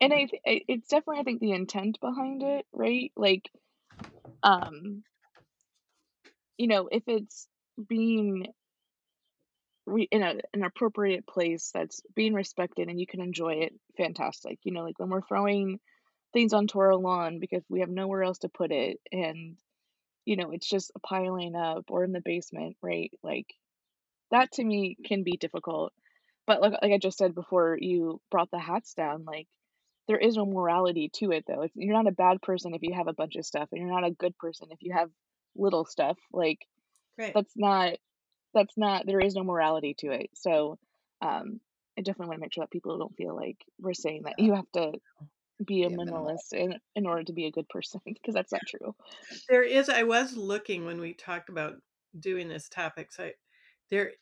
[0.00, 3.12] And I, th- it's definitely I think the intent behind it, right?
[3.16, 3.48] Like
[4.42, 5.04] um
[6.58, 7.48] you know, if it's
[7.88, 8.48] being
[9.86, 14.58] re- in a an appropriate place that's being respected and you can enjoy it, fantastic.
[14.64, 15.78] You know, like when we're throwing
[16.34, 19.56] things onto our lawn because we have nowhere else to put it and
[20.24, 23.10] you know, it's just piling up or in the basement, right?
[23.22, 23.46] Like
[24.30, 25.92] that to me can be difficult.
[26.46, 29.46] But like like I just said before you brought the hats down, like
[30.08, 31.62] there is no morality to it though.
[31.62, 33.90] It's, you're not a bad person if you have a bunch of stuff and you're
[33.90, 35.10] not a good person if you have
[35.56, 36.18] little stuff.
[36.32, 36.66] Like
[37.18, 37.32] right.
[37.34, 37.94] that's not
[38.54, 40.30] that's not there is no morality to it.
[40.34, 40.78] So
[41.22, 41.60] um
[41.98, 44.54] I definitely want to make sure that people don't feel like we're saying that you
[44.54, 44.92] have to
[45.64, 46.52] be a Be minimalist.
[46.52, 48.94] in in order to be a good person because that's not true.
[49.48, 49.88] There is.
[49.88, 51.74] I was looking when we talked about
[52.18, 53.12] doing this topic.
[53.12, 53.34] So I-
[53.90, 54.12] there,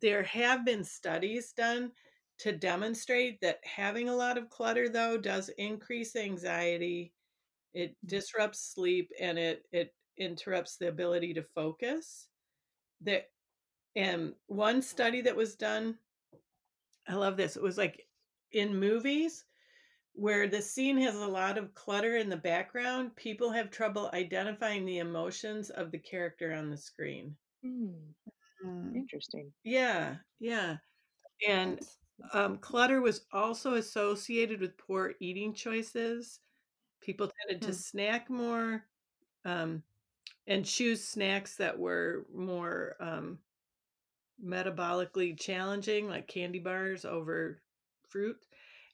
[0.00, 1.92] there have been studies done
[2.38, 7.12] to demonstrate that having a lot of clutter though does increase anxiety.
[7.74, 8.08] It mm-hmm.
[8.08, 12.28] disrupts sleep and it it interrupts the ability to focus.
[13.02, 13.30] That
[13.96, 15.98] and one study that was done,
[17.08, 17.56] I love this.
[17.56, 18.06] It was like
[18.52, 19.44] in movies
[20.12, 24.84] where the scene has a lot of clutter in the background, people have trouble identifying
[24.84, 27.36] the emotions of the character on the screen.
[27.62, 28.12] Hmm,
[28.64, 29.52] Mm, interesting.
[29.64, 30.78] Yeah, yeah.
[31.48, 31.80] And
[32.32, 36.40] um, clutter was also associated with poor eating choices.
[37.00, 37.74] People tended to Hmm.
[37.74, 38.88] snack more
[39.44, 39.84] um,
[40.46, 43.40] and choose snacks that were more um,
[44.42, 47.62] metabolically challenging, like candy bars over
[48.08, 48.44] fruit.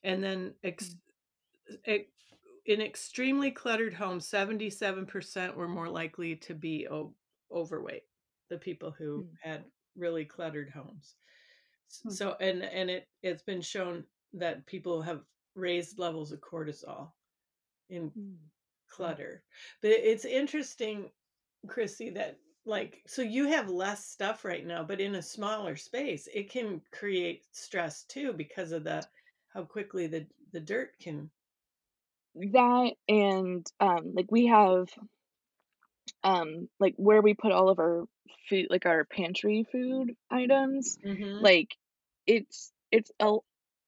[0.05, 0.97] And then ex-
[2.67, 7.15] in extremely cluttered homes, 77% were more likely to be o-
[7.51, 8.05] overweight,
[8.51, 9.39] the people who Mm.
[9.43, 9.65] had
[9.97, 11.17] really cluttered homes.
[12.03, 12.11] Hmm.
[12.11, 14.05] So and and it it's been shown
[14.35, 17.13] that people have raised levels of cortisol
[17.89, 18.51] in Mm.
[18.89, 19.45] clutter.
[19.81, 21.13] But it's interesting,
[21.69, 26.27] Chrissy, that like so you have less stuff right now, but in a smaller space,
[26.35, 29.09] it can create stress too because of the
[29.57, 31.31] how quickly the the dirt can.
[32.35, 34.88] That and um like we have
[36.23, 38.05] um like where we put all of our
[38.51, 41.42] food like our pantry food items Mhm.
[41.42, 41.75] like
[42.27, 43.37] it's it's a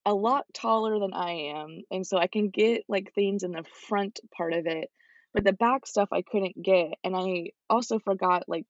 [0.07, 3.65] a lot taller than I am and so I can get like things in the
[3.89, 4.91] front part of it
[5.35, 8.67] but the back stuff I couldn't get and I also forgot like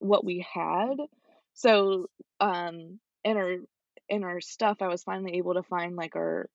[0.00, 0.96] what we had
[1.54, 2.08] so
[2.40, 3.58] um in our
[4.12, 6.48] in our stuff I was finally able to find like our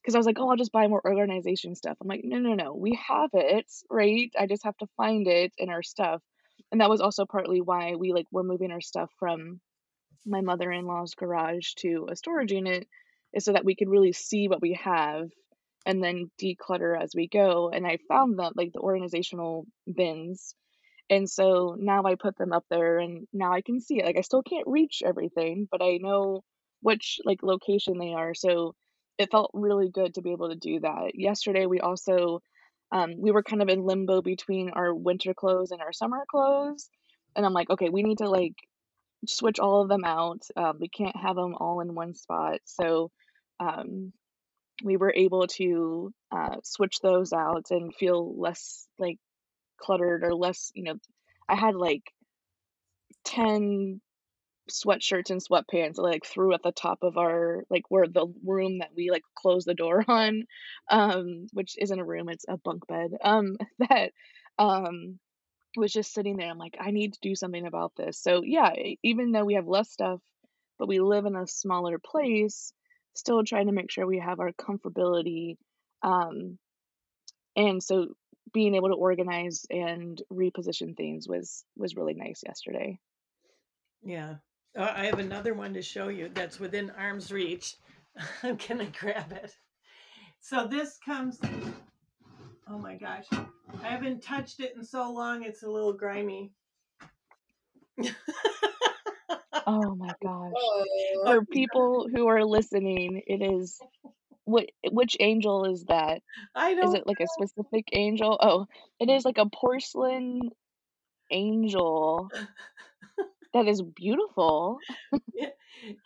[0.00, 1.96] because I was like, oh, I'll just buy more organization stuff.
[2.00, 4.30] I'm like, no, no, no, we have it, right?
[4.38, 6.20] I just have to find it in our stuff.
[6.72, 9.60] And that was also partly why we like were moving our stuff from
[10.26, 12.88] my mother-in-law's garage to a storage unit
[13.32, 15.28] is so that we could really see what we have
[15.86, 17.70] and then declutter as we go.
[17.72, 20.54] And I found that like the organizational bins.
[21.10, 24.04] And so now I put them up there and now I can see it.
[24.04, 26.42] Like I still can't reach everything, but I know
[26.82, 28.34] which like location they are.
[28.34, 28.74] So
[29.18, 31.12] it felt really good to be able to do that.
[31.14, 32.40] Yesterday we also
[32.90, 36.90] um, we were kind of in limbo between our winter clothes and our summer clothes.
[37.34, 38.54] And I'm like, okay, we need to like
[39.26, 40.42] switch all of them out.
[40.56, 42.58] Um, we can't have them all in one spot.
[42.66, 43.10] So
[43.60, 44.12] um,
[44.84, 49.18] we were able to uh, switch those out and feel less like
[49.80, 50.96] cluttered or less, you know,
[51.48, 52.02] I had like
[53.24, 54.00] 10
[54.72, 58.90] sweatshirts and sweatpants like threw at the top of our like where the room that
[58.96, 60.44] we like close the door on
[60.90, 64.12] um which isn't a room it's a bunk bed um that
[64.58, 65.18] um
[65.74, 66.50] was just sitting there.
[66.50, 68.18] I'm like I need to do something about this.
[68.18, 70.20] So yeah even though we have less stuff
[70.78, 72.72] but we live in a smaller place
[73.14, 75.56] still trying to make sure we have our comfortability
[76.02, 76.58] um
[77.56, 78.08] and so
[78.52, 82.98] being able to organize and reposition things was was really nice yesterday.
[84.02, 84.36] Yeah.
[84.76, 87.76] Uh, I have another one to show you that's within arm's reach.
[88.42, 89.54] I'm gonna grab it.
[90.40, 91.38] So this comes.
[92.68, 95.42] Oh my gosh, I haven't touched it in so long.
[95.42, 96.52] It's a little grimy.
[99.66, 100.84] oh my gosh Oh,
[101.26, 103.78] for people who are listening, it is
[104.44, 106.22] what which angel is that?
[106.54, 106.88] I don't.
[106.88, 108.38] Is it like a specific angel?
[108.40, 108.66] Oh,
[108.98, 110.50] it is like a porcelain
[111.30, 112.30] angel
[113.54, 114.78] that is beautiful.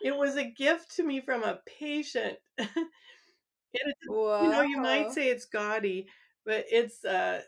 [0.01, 2.37] It, was a gift to me from a patient.
[2.57, 2.67] and
[3.73, 4.43] it's, wow.
[4.43, 6.07] you know, you might say it's gaudy,
[6.45, 7.41] but it's uh,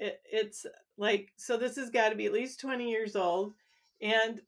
[0.00, 0.66] it, it's
[0.96, 1.56] like so.
[1.56, 3.52] This has got to be at least twenty years old,
[4.00, 4.40] and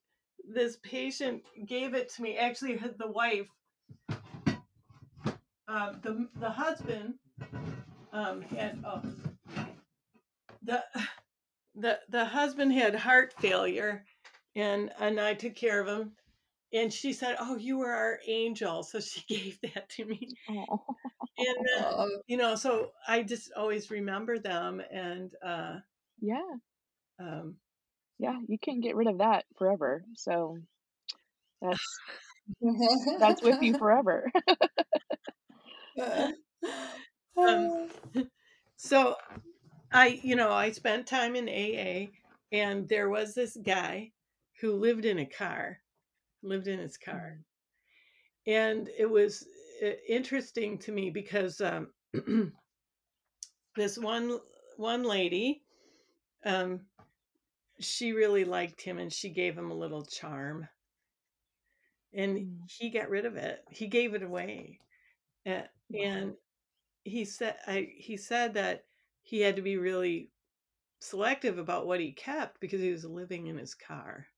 [0.49, 2.37] this patient gave it to me.
[2.37, 3.49] Actually, the wife,
[5.69, 7.15] uh, the the husband,
[8.13, 9.03] um, had oh,
[10.63, 10.83] the
[11.75, 14.05] the the husband had heart failure,
[14.55, 16.13] and and I took care of him.
[16.73, 20.29] And she said, "Oh, you were our angel," so she gave that to me.
[20.51, 20.85] Oh,
[21.39, 25.77] And uh, Oh, you know, so I just always remember them, and uh,
[26.21, 26.55] yeah,
[27.19, 27.57] um,
[28.19, 30.05] yeah, you can't get rid of that forever.
[30.15, 30.59] So
[31.61, 31.99] that's
[33.19, 34.31] that's with you forever.
[37.37, 37.89] um,
[38.77, 39.17] so
[39.93, 42.11] I, you know, I spent time in AA,
[42.51, 44.13] and there was this guy
[44.63, 45.81] who lived in a car,
[46.43, 47.41] lived in his car,
[48.47, 49.47] and it was
[49.85, 51.89] uh, interesting to me because um,
[53.77, 54.39] this one
[54.77, 55.63] one lady,
[56.45, 56.81] um,
[57.81, 60.69] she really liked him, and she gave him a little charm,
[62.15, 62.71] and Mm.
[62.71, 63.65] he got rid of it.
[63.71, 64.81] He gave it away,
[65.47, 66.37] Uh, and
[67.05, 68.87] he said I, he said that
[69.23, 70.33] he had to be really
[71.01, 74.29] selective about what he kept because he was living in his car.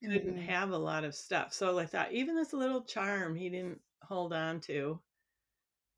[0.00, 0.46] He couldn't Mhm.
[0.46, 1.52] have a lot of stuff.
[1.52, 5.00] So I thought even this little charm he didn't hold on to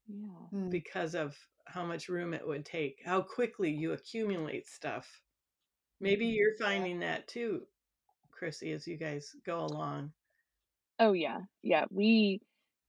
[0.09, 0.51] Yeah.
[0.53, 0.71] Mm.
[0.71, 1.37] because of
[1.67, 5.23] how much room it would take, how quickly you accumulate stuff.
[6.01, 7.67] Maybe you're finding that too,
[8.33, 10.13] Chrissy, as you guys go along.
[11.01, 11.87] Oh yeah, yeah.
[11.91, 12.41] We,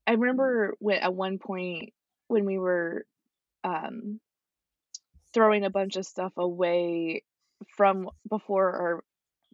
[0.07, 1.93] I remember when at one point
[2.27, 3.05] when we were
[3.63, 4.21] um
[5.33, 7.23] throwing a bunch of stuff away
[7.77, 9.04] from before our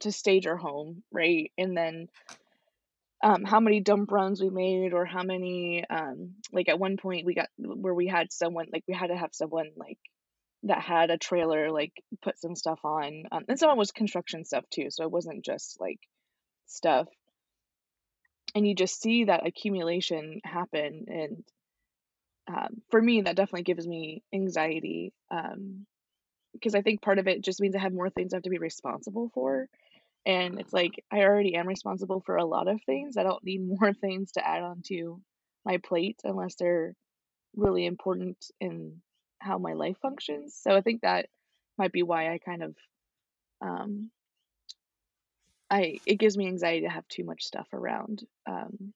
[0.02, 1.52] to stage our home, right?
[1.58, 2.08] And then
[3.24, 7.26] um, how many dump runs we made or how many um, like at one point
[7.26, 10.00] we got where we had someone like we had to have someone like
[10.64, 11.92] that had a trailer like
[12.22, 15.80] put some stuff on um, and some was construction stuff too so it wasn't just
[15.80, 16.00] like
[16.66, 17.08] stuff
[18.56, 21.44] and you just see that accumulation happen and
[22.48, 25.86] um, for me that definitely gives me anxiety um,
[26.54, 28.50] because i think part of it just means i have more things i have to
[28.50, 29.68] be responsible for
[30.26, 33.18] and it's like I already am responsible for a lot of things.
[33.18, 35.22] I don't need more things to add on to
[35.66, 36.96] my plate unless they're
[37.56, 39.02] really important in
[39.40, 40.58] how my life functions.
[40.62, 41.28] So I think that
[41.78, 42.76] might be why I kind of
[43.62, 44.12] um
[45.70, 48.24] I it gives me anxiety to have too much stuff around.
[48.48, 48.94] Um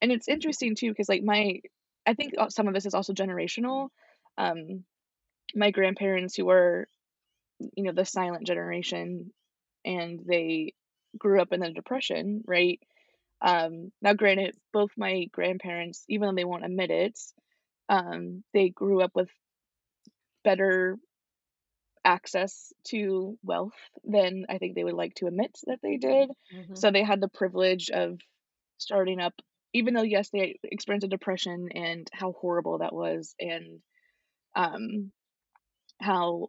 [0.00, 1.60] and it's interesting too because like my
[2.06, 3.88] I think some of this is also generational.
[4.38, 4.84] Um
[5.54, 6.88] my grandparents who were
[7.58, 9.32] you know the silent generation
[9.86, 10.74] and they
[11.16, 12.80] grew up in the depression, right?
[13.40, 17.18] Um, now, granted, both my grandparents, even though they won't admit it,
[17.88, 19.30] um, they grew up with
[20.44, 20.98] better
[22.04, 23.74] access to wealth
[24.04, 26.30] than I think they would like to admit that they did.
[26.54, 26.74] Mm-hmm.
[26.74, 28.20] So they had the privilege of
[28.78, 29.34] starting up,
[29.72, 33.80] even though, yes, they experienced a depression and how horrible that was, and
[34.54, 35.10] um,
[36.00, 36.48] how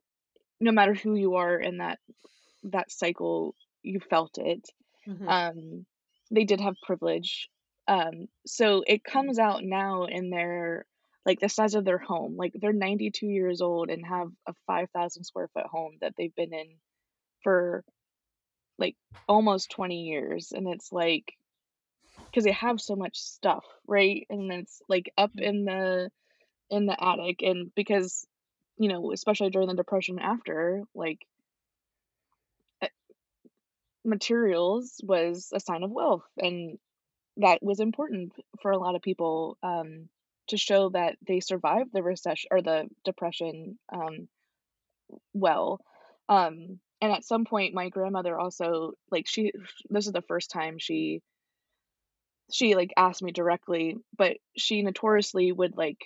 [0.60, 2.00] no matter who you are in that
[2.72, 4.68] that cycle you felt it
[5.08, 5.28] mm-hmm.
[5.28, 5.86] um
[6.32, 7.50] they did have privilege
[7.88, 10.86] um so it comes out now in their
[11.26, 15.24] like the size of their home like they're 92 years old and have a 5000
[15.24, 16.68] square foot home that they've been in
[17.44, 17.84] for
[18.78, 18.96] like
[19.28, 21.34] almost 20 years and it's like
[22.26, 25.44] because they have so much stuff right and it's like up mm-hmm.
[25.44, 26.10] in the
[26.70, 28.26] in the attic and because
[28.78, 31.20] you know especially during the depression after like
[34.08, 36.78] materials was a sign of wealth and
[37.38, 40.10] that was important for a lot of people um,
[40.48, 44.28] to show that they survived the recession or the depression um,
[45.34, 45.82] well
[46.30, 49.52] um, and at some point my grandmother also like she
[49.90, 51.22] this is the first time she
[52.52, 56.00] she like asked me directly but she notoriously would like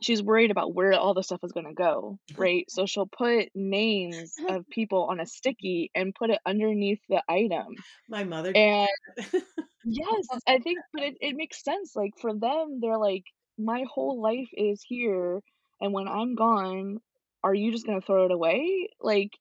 [0.00, 2.42] she's worried about where all the stuff is going to go, uh-huh.
[2.42, 2.70] right?
[2.70, 4.58] So she'll put names uh-huh.
[4.58, 7.74] of people on a sticky and put it underneath the item.
[8.08, 8.52] My mother.
[8.54, 8.88] And
[9.84, 11.94] yes, I think, but it, it makes sense.
[11.96, 13.24] Like for them, they're like,
[13.58, 15.40] my whole life is here.
[15.80, 16.98] And when I'm gone,
[17.42, 18.90] are you just going to throw it away?
[19.00, 19.32] Like,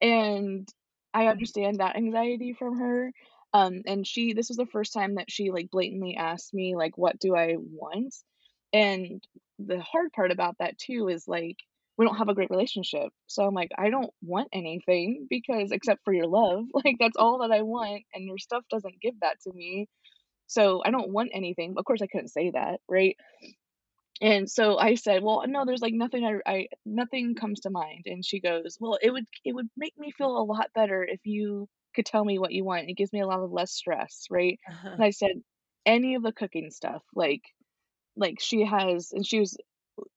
[0.00, 0.68] and
[1.12, 1.30] I mm-hmm.
[1.30, 3.12] understand that anxiety from her.
[3.52, 6.98] Um, and she, this was the first time that she like blatantly asked me, like,
[6.98, 8.14] what do I want?
[8.72, 9.22] And
[9.58, 11.56] the hard part about that too is like
[11.96, 13.10] we don't have a great relationship.
[13.28, 17.38] So I'm like, I don't want anything because except for your love, like that's all
[17.38, 19.88] that I want, and your stuff doesn't give that to me.
[20.46, 21.74] So I don't want anything.
[21.76, 23.16] Of course, I couldn't say that, right?
[24.20, 26.24] And so I said, well, no, there's like nothing.
[26.24, 28.04] I, I nothing comes to mind.
[28.06, 31.20] And she goes, well, it would it would make me feel a lot better if
[31.24, 32.88] you could tell me what you want.
[32.88, 34.58] It gives me a lot of less stress, right?
[34.68, 34.90] Uh-huh.
[34.94, 35.42] And I said,
[35.86, 37.42] any of the cooking stuff, like
[38.16, 39.56] like she has and she was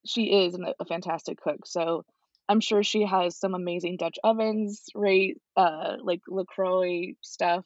[0.05, 2.03] she is a fantastic cook so
[2.49, 7.65] i'm sure she has some amazing dutch ovens right uh like lacroix stuff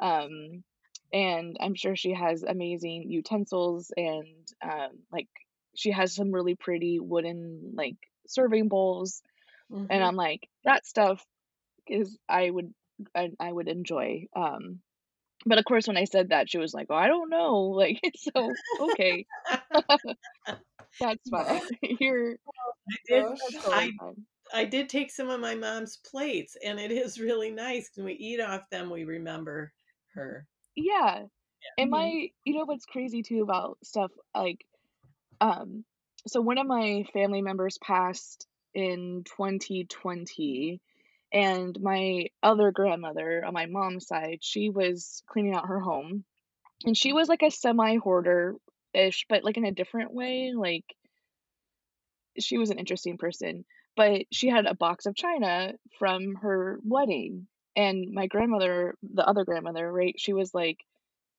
[0.00, 0.62] um
[1.12, 5.28] and i'm sure she has amazing utensils and um like
[5.74, 7.96] she has some really pretty wooden like
[8.26, 9.22] serving bowls
[9.72, 9.86] mm-hmm.
[9.90, 11.24] and i'm like that stuff
[11.86, 12.72] is i would
[13.14, 14.80] I, I would enjoy um
[15.46, 18.00] but of course, when I said that, she was like, "Oh, I don't know." Like,
[18.16, 18.52] so
[18.92, 19.24] okay,
[21.00, 21.60] that's fine.
[22.00, 22.32] You're.
[22.90, 23.24] I did.
[23.66, 23.90] I,
[24.52, 27.90] I did take some of my mom's plates, and it is really nice.
[27.94, 29.72] When we eat off them, we remember
[30.14, 30.46] her.
[30.74, 31.82] Yeah, yeah.
[31.82, 32.26] and my, mm-hmm.
[32.44, 34.64] you know, what's crazy too about stuff like,
[35.40, 35.84] um,
[36.26, 40.80] so one of my family members passed in 2020
[41.32, 46.24] and my other grandmother on my mom's side, she was cleaning out her home.
[46.84, 48.54] And she was like a semi hoarder
[48.94, 50.52] ish, but like in a different way.
[50.56, 50.84] Like
[52.38, 53.64] she was an interesting person.
[53.96, 57.48] But she had a box of china from her wedding.
[57.74, 60.78] And my grandmother, the other grandmother, right, she was like,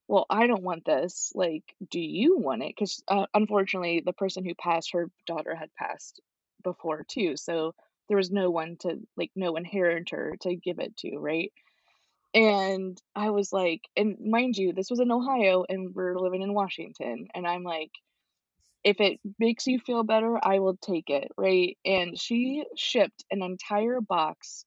[0.07, 1.31] well, I don't want this.
[1.35, 2.73] Like, do you want it?
[2.75, 6.19] Because uh, unfortunately, the person who passed, her daughter had passed
[6.63, 7.37] before too.
[7.37, 7.75] So
[8.09, 11.53] there was no one to like no inheritor to give it to, right?
[12.33, 16.53] And I was like, and mind you, this was in Ohio and we're living in
[16.53, 17.27] Washington.
[17.35, 17.91] And I'm like,
[18.83, 21.77] if it makes you feel better, I will take it, right?
[21.85, 24.65] And she shipped an entire box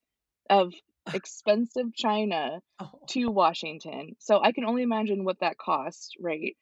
[0.50, 0.74] of
[1.12, 3.10] expensive china Oh.
[3.10, 4.16] to Washington.
[4.18, 6.56] So I can only imagine what that cost, right?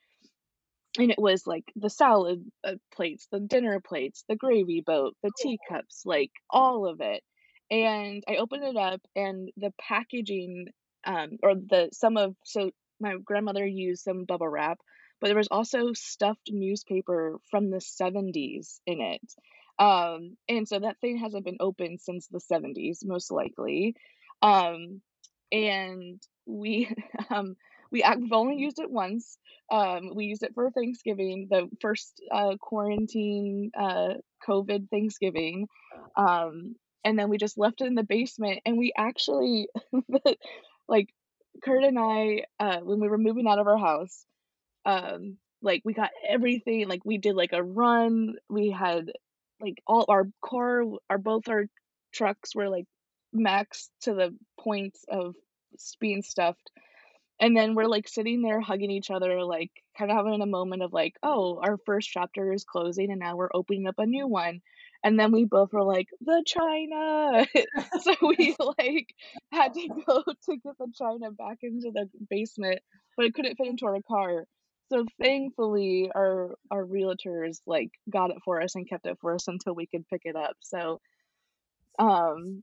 [0.99, 5.31] And it was like the salad uh, plates, the dinner plates, the gravy boat, the
[5.39, 7.23] teacups, like all of it.
[7.71, 10.67] And I opened it up and the packaging
[11.07, 14.79] um or the some of so my grandmother used some bubble wrap,
[15.21, 19.23] but there was also stuffed newspaper from the 70s in it.
[19.79, 23.95] Um and so that thing hasn't been opened since the 70s most likely.
[24.43, 25.01] Um
[25.53, 26.89] and we
[27.31, 27.57] um
[27.91, 29.39] we we've only used it once
[29.71, 34.15] um, we used it for Thanksgiving, the first uh, quarantine uh,
[34.47, 35.69] COVID Thanksgiving.
[36.17, 36.75] Um,
[37.05, 38.61] and then we just left it in the basement.
[38.67, 39.69] And we actually,
[40.89, 41.09] like,
[41.63, 44.25] Kurt and I, uh, when we were moving out of our house,
[44.85, 46.89] um, like, we got everything.
[46.89, 48.35] Like, we did like a run.
[48.49, 49.13] We had
[49.61, 51.67] like all our car, our both our
[52.13, 52.87] trucks were like
[53.35, 55.35] maxed to the point of
[56.01, 56.71] being stuffed
[57.41, 60.93] and then we're, like, sitting there hugging each other, like, kinda having a moment of,
[60.93, 64.61] like, "Oh, our first chapter is closing, and now we're opening up a new one."
[65.03, 67.47] And then we both were like, "The china!"
[68.03, 69.15] So we, like,
[69.53, 72.81] had to go to get the china back into the basement,
[73.17, 74.47] but it couldn't fit into our car.
[74.91, 79.49] So thankfully, our our realtors, like, got it for us and kept it for us
[79.49, 80.57] until we could pick it up.
[80.61, 81.01] So,
[81.99, 82.63] um,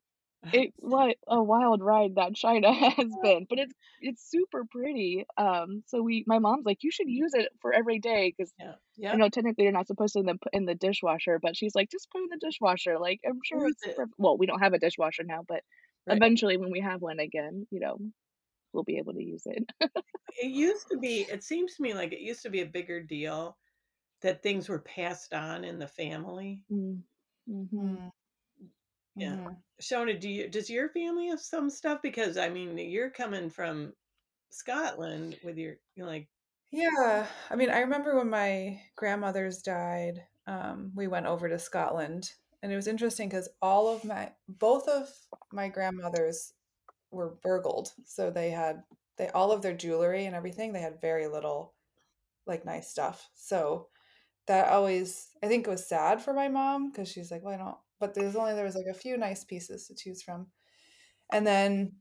[0.52, 5.26] it what a wild ride that China has been, but it's it's super pretty.
[5.38, 8.76] Um, so we my mom's like, "You should use it for every day," 'cause Yeah.
[9.12, 9.18] I Yep.
[9.18, 12.24] know technically you're not supposed to put in the dishwasher, but she's like, "Just put
[12.24, 13.98] in the dishwasher, like, I'm sure it's it.
[13.98, 15.64] perf" well, we don't have a dishwasher now, but
[16.08, 16.24] Right.
[16.24, 18.00] eventually when we have one again, you know,
[18.74, 19.66] we'll be able to use it.
[20.38, 23.04] It used to be it seems to me like it used to be a bigger
[23.04, 23.58] deal
[24.22, 26.66] that things were passed on in the family.
[26.72, 27.04] Mm.
[27.48, 28.02] Mhm.
[29.18, 29.36] Yeah.
[29.36, 29.58] mhm.
[29.82, 32.02] Shona, do you does your family have some stuff?
[32.02, 33.94] Because I mean, you're coming from
[34.52, 36.30] Scotland with your you know, like
[36.72, 42.32] Yeah, I mean, I remember when my grandmothers died, um, we went over to Scotland,
[42.62, 45.10] and it was interesting because all of my both of
[45.52, 46.54] my grandmothers
[47.12, 48.84] were burgled, so they had
[49.18, 51.74] they all of their jewelry and everything, they had very little
[52.48, 53.30] like nice stuff.
[53.36, 53.90] So
[54.48, 57.58] that always I think it was sad for my mom because she's like, well, I
[57.58, 60.48] don't, but there's only there was like a few nice pieces to choose from.
[61.32, 61.94] And then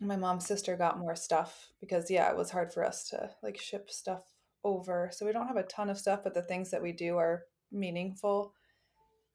[0.00, 3.58] my mom's sister got more stuff because yeah, it was hard for us to like
[3.58, 4.22] ship stuff
[4.64, 5.10] over.
[5.12, 7.44] So we don't have a ton of stuff, but the things that we do are
[7.70, 8.54] meaningful.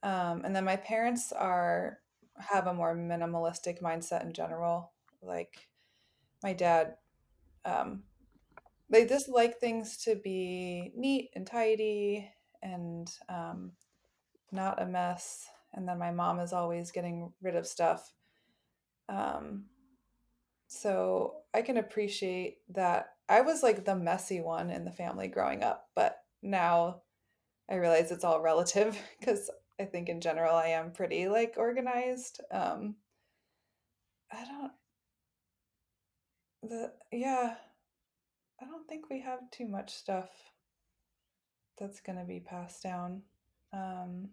[0.04, 2.00] Um, and then my parents are
[2.38, 4.92] have a more minimalistic mindset in general.
[5.22, 5.68] Like
[6.44, 6.96] my dad,
[7.66, 8.04] um,
[8.90, 12.30] they just like things to be neat and tidy
[12.62, 13.72] and um,
[14.52, 15.48] not a mess.
[15.74, 18.14] And then my mom is always getting rid of stuff.
[19.10, 19.66] Um,
[20.68, 23.14] So I can appreciate that.
[23.30, 27.02] I was like the messy one in the family growing up, but now
[27.70, 29.50] I realize it's all relative because
[29.80, 32.42] I think in general I am pretty like organized.
[32.52, 32.96] Um,
[34.32, 34.72] I don't
[36.64, 37.56] the yeah,
[38.62, 40.30] I don't think we have too much stuff
[41.78, 43.22] that's gonna be passed down,
[43.74, 44.30] um,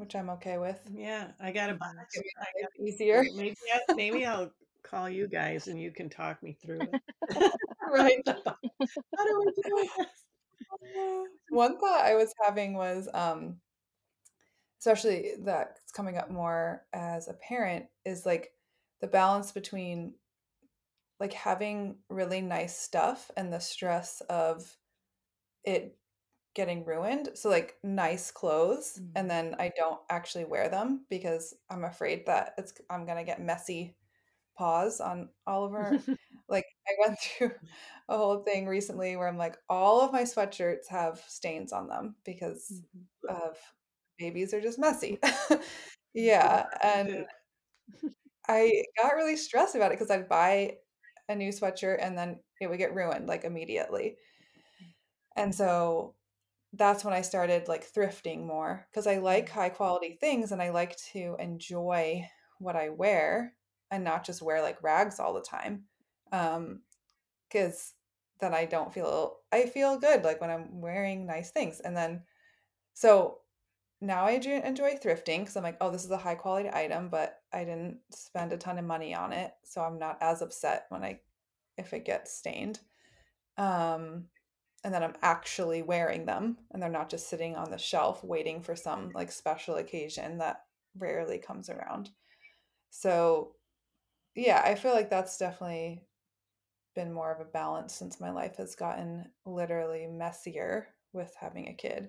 [0.00, 0.80] which I'm okay with.
[0.92, 1.94] yeah, I got a box.
[2.16, 4.50] Make I got easier, maybe I, maybe I'll
[4.82, 7.00] call you guys and you can talk me through it.
[7.92, 8.22] right?
[8.26, 10.06] How do we do this?
[11.50, 13.56] One thought I was having was um
[14.78, 18.52] especially that's coming up more as a parent is like
[19.00, 20.14] the balance between
[21.18, 24.76] like having really nice stuff and the stress of
[25.64, 25.96] it
[26.54, 27.30] getting ruined.
[27.34, 29.10] So like nice clothes Mhm.
[29.14, 33.24] and then I don't actually wear them because I'm afraid that it's I'm going to
[33.24, 33.96] get messy
[34.56, 36.00] paws on all of our
[36.48, 37.52] like I went through
[38.08, 42.16] a whole thing recently where I'm like all of my sweatshirts have stains on them
[42.24, 43.08] because Mhm.
[43.28, 43.58] of
[44.18, 45.18] babies are just messy.
[46.14, 47.26] Yeah, and
[48.48, 50.78] I got really stressed about it because I'd buy
[51.28, 54.16] a new sweatshirt and then it would get ruined like immediately.
[55.36, 56.14] And so
[56.72, 60.70] that's when I started like thrifting more because I like high quality things and I
[60.70, 62.26] like to enjoy
[62.58, 63.54] what I wear
[63.90, 65.84] and not just wear like rags all the time.
[66.32, 66.82] Um,
[67.48, 67.94] because
[68.38, 71.80] then I don't feel I feel good like when I'm wearing nice things.
[71.80, 72.22] And then
[72.94, 73.38] so
[74.00, 77.08] now I do enjoy thrifting because I'm like, oh, this is a high quality item,
[77.08, 80.86] but I didn't spend a ton of money on it, so I'm not as upset
[80.88, 81.20] when I
[81.76, 82.80] if it gets stained.
[83.58, 84.26] Um,
[84.82, 88.62] and then I'm actually wearing them, and they're not just sitting on the shelf waiting
[88.62, 90.62] for some like special occasion that
[90.96, 92.10] rarely comes around.
[92.90, 93.56] So,
[94.34, 96.02] yeah, I feel like that's definitely
[96.94, 101.74] been more of a balance since my life has gotten literally messier with having a
[101.74, 102.08] kid.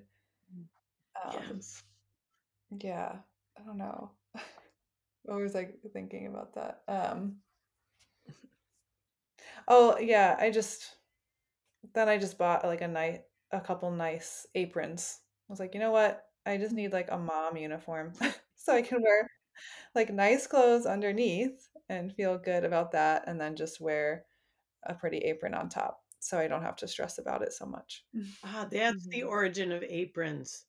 [1.23, 1.83] Um, yes.
[2.79, 3.15] yeah,
[3.57, 4.11] I don't know.
[5.29, 6.81] I was like thinking about that.
[6.87, 7.35] Um,
[9.67, 10.95] oh yeah, I just
[11.93, 15.21] then I just bought like a night a couple nice aprons.
[15.49, 16.25] I was like, you know what?
[16.45, 18.13] I just need like a mom uniform
[18.55, 19.29] so I can wear
[19.95, 24.25] like nice clothes underneath and feel good about that and then just wear
[24.83, 28.05] a pretty apron on top so I don't have to stress about it so much.
[28.43, 29.23] Ah, that's the Mhm.
[29.23, 30.67] origin of aprons.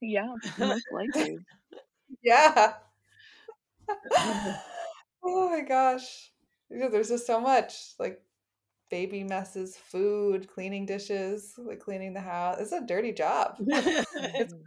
[0.00, 1.44] Yeah, most likely.
[2.22, 2.78] Yeah.
[5.22, 6.32] oh my gosh.
[6.70, 8.22] There's just so much like
[8.90, 12.56] baby messes, food, cleaning dishes, like cleaning the house.
[12.60, 13.56] It's a dirty job.
[13.68, 14.62] Mhm.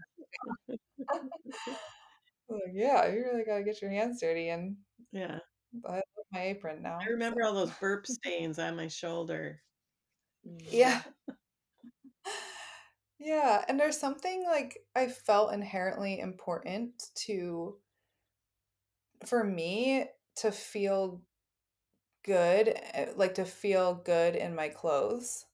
[2.50, 4.76] like, yeah, you really got to get your hands dirty and
[5.12, 5.40] yeah.
[5.86, 7.00] I love my apron now.
[7.02, 7.48] I remember so.
[7.48, 9.62] all those burp stains on my shoulder.
[10.70, 11.02] Yeah.
[13.20, 17.78] Yeah, and there's something like I felt inherently important to
[19.26, 20.06] for me
[20.38, 21.22] to feel
[22.24, 25.46] good, eh, like to feel good in my clothes.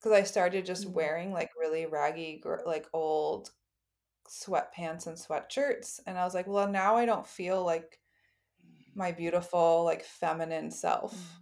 [0.00, 0.94] Because I started just Mhm.
[0.94, 3.52] wearing like really raggy, gr- like old
[4.28, 6.00] sweatpants and sweatshirts.
[6.06, 8.00] And I was like, well, now I don't feel like
[8.94, 11.40] my beautiful, like feminine self.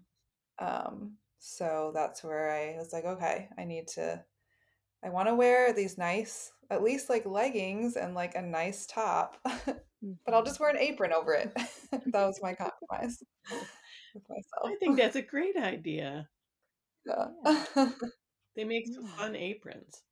[0.59, 4.25] Um, so that's where I was like, okay, I need to,
[5.05, 9.41] I want to wear these nice, at least like leggings and like a nice top,
[9.45, 10.45] but I'll Mhm.
[10.45, 11.53] just wear an apron over it.
[11.93, 13.25] that was my compromise
[14.29, 16.29] with I think that's a great idea.
[17.07, 17.85] Yeah.
[18.57, 20.03] They make some fun aprons.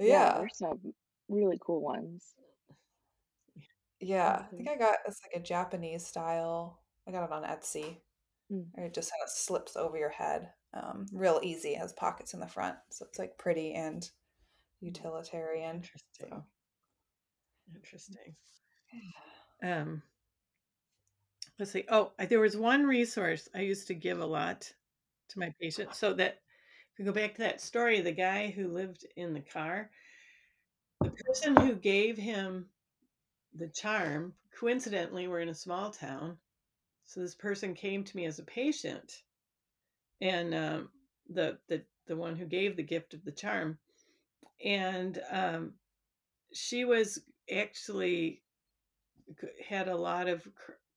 [0.00, 0.38] Yeah, yeah.
[0.38, 0.80] there's some
[1.28, 2.34] really cool ones.
[4.00, 4.46] Yeah.
[4.52, 4.68] I think.
[4.68, 6.80] I got it's like a Japanese style.
[7.06, 7.98] I got it on Etsy.
[8.52, 8.66] Mm.
[8.76, 10.50] Or it just kind of slips over your head.
[10.74, 12.74] Um, real easy, has pockets in the front.
[12.90, 14.04] So it's like pretty and
[14.80, 15.76] utilitarian.
[15.76, 16.30] Interesting.
[16.30, 16.44] So
[17.76, 18.34] Interesting.
[19.62, 20.02] Um,
[21.58, 21.84] let's see.
[21.88, 24.72] Oh, there was one resource I used to give a lot
[25.28, 25.98] to my patients.
[25.98, 26.40] So that
[26.92, 29.90] if we go back to that story, the guy who lived in the car,
[31.00, 32.66] the person who gave him
[33.54, 36.36] the charm, coincidentally, we're in a small town.
[37.04, 39.22] So this person came to me as a patient,
[40.20, 40.88] and um,
[41.28, 43.78] the the the one who gave the gift of the charm,
[44.64, 45.72] and um,
[46.52, 47.20] she was
[47.54, 48.42] actually
[49.68, 50.46] had a lot of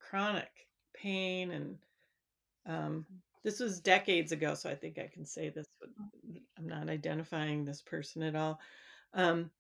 [0.10, 1.78] chronic pain and
[2.68, 3.06] um,
[3.44, 5.90] this was decades ago so i think i can say this but
[6.58, 8.60] i'm not identifying this person at all
[9.14, 9.52] um,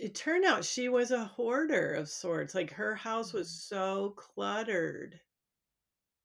[0.00, 5.20] it turned out she was a hoarder of sorts like her house was so cluttered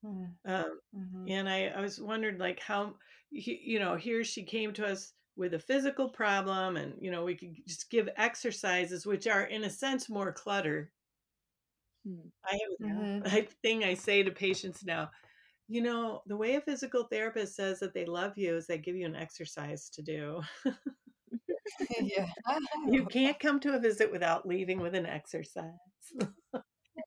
[0.04, 1.30] mm, um, mhm.
[1.30, 2.96] and I, I was wondering like how
[3.32, 7.24] he- you know here she came to us with a physical problem and you know
[7.26, 10.93] we could just give exercises which are in a sense more clutter Mm.
[12.46, 13.26] I have Mhm.
[13.26, 15.12] a thing I say to patients now.
[15.68, 18.96] You know, the way a physical therapist says that they love you is they give
[18.96, 20.42] you an exercise to do.
[22.02, 22.26] yeah.
[22.92, 25.70] You can't come to a visit without leaving with an exercise.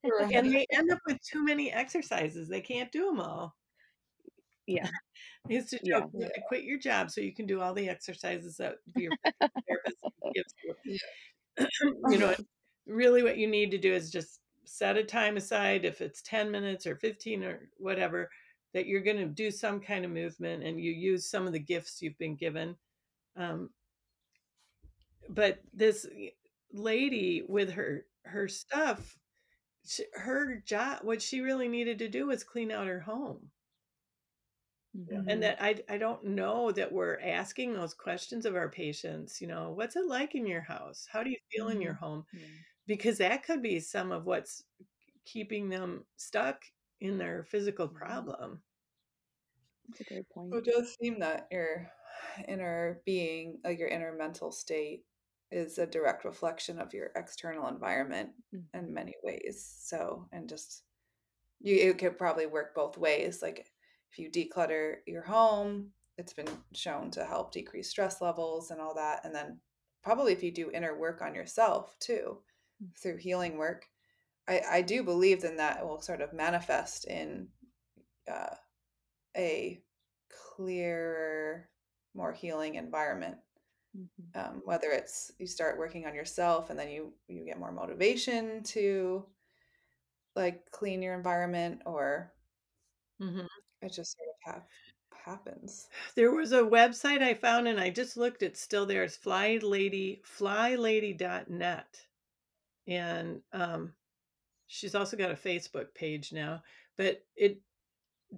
[0.05, 0.33] Right.
[0.35, 2.49] And they end up with too many exercises.
[2.49, 3.55] They can't do them all.
[4.67, 4.89] Yeah.
[5.49, 6.01] I used to Yeah.
[6.01, 8.77] joke, you have to quit your job so you can do all the exercises that
[8.95, 9.13] your
[9.69, 9.97] therapist
[10.35, 10.99] gives you.
[12.11, 12.35] you know,
[12.87, 16.51] really what you need to do is just set a time aside if it's 10
[16.51, 18.31] minutes or 15 or whatever
[18.75, 21.59] that you're going to do some kind of movement and you use some of the
[21.61, 22.77] gifts you've been given
[23.37, 23.71] um,
[25.29, 26.07] but this
[26.73, 29.19] lady with her her stuff
[29.87, 33.53] she, her job what she really needed to do was clean out her home
[34.95, 35.29] Mhm.
[35.29, 39.47] and that I, I don't know that we're asking those questions of our patients you
[39.47, 42.47] know what's it like in your house how do you feel in your home Yeah.
[42.87, 44.65] Because that could be some of what's
[45.25, 46.65] keeping them stuck
[47.01, 48.29] in their physical Mhm.
[48.29, 48.63] problem
[49.89, 50.59] That's a great point.
[50.59, 51.91] It does seem that your
[52.47, 55.07] inner being, like your inner mental state,
[55.51, 58.67] is a direct reflection of your external environment Mhm.
[58.75, 59.65] in many ways.
[59.65, 60.85] So, and just
[61.61, 63.43] you, it could probably work both ways.
[63.43, 63.73] Like
[64.13, 68.95] if you declutter your home, it's been shown to help decrease stress levels and all
[68.97, 69.25] that.
[69.25, 69.61] And then
[70.03, 72.43] probably if you do inner work on yourself too.
[72.99, 73.89] Through healing work,
[74.49, 77.49] I, I do believe then that will sort of manifest in
[78.31, 78.57] uh,
[79.37, 79.83] a
[80.31, 81.71] clearer,
[82.15, 83.39] more healing environment.
[83.95, 84.35] Mhm.
[84.35, 88.63] Um, whether it's you start working on yourself and then you you get more motivation
[88.65, 89.27] to
[90.37, 92.33] like clean your environment or
[93.19, 93.47] Mhm.
[93.83, 94.71] it just sort of hap-
[95.25, 95.89] happens.
[96.17, 99.05] There was a website I found and I just looked, it's still there.
[99.05, 102.07] It's flylady flylady.net.
[102.87, 103.95] And um
[104.69, 106.63] she's also got a Facebook page now,
[106.97, 107.63] but it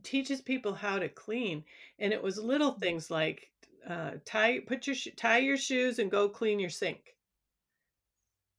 [0.05, 1.64] teaches people how to clean
[1.99, 3.53] and it was little things like
[3.86, 7.16] uh tie put your sh- tie your shoes and go clean your sink.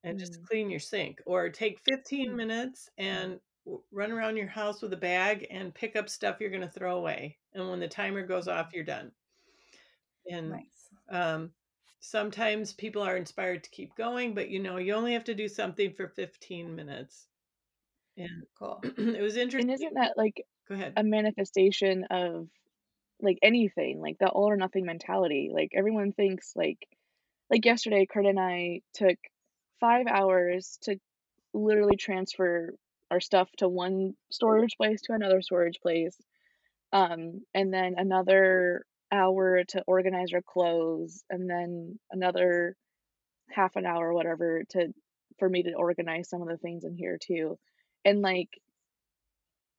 [0.04, 0.44] And just Mm.
[0.44, 2.36] clean your sink or take 15 Mm.
[2.36, 6.50] minutes and w- run around your house with a bag and pick up stuff you're
[6.50, 7.40] going to throw away.
[7.54, 9.14] And when the timer goes off, you're done.
[10.30, 10.94] And Nice.
[11.10, 11.54] um,
[12.00, 15.48] sometimes people are inspired to keep going, but you know, you only have to do
[15.48, 17.30] something for 15 minutes.
[18.18, 18.82] And Cool.
[18.84, 19.72] it was And interesting.
[19.72, 20.98] isn't that like Go ahead.
[20.98, 22.50] a manifestation of
[23.22, 25.52] like anything, like the all or nothing mentality?
[25.54, 26.88] Like everyone thinks like
[27.50, 29.18] like yesterday Kurt and I took
[29.80, 31.00] 5 hours to
[31.54, 32.76] literally transfer
[33.12, 36.18] our stuff to one storage place to another storage place.
[36.94, 42.76] Um and then another hour to organize our clothes and then another
[43.52, 44.94] half an hour whatever to
[45.40, 47.58] for me to organize some of the things in here too.
[48.06, 48.50] And like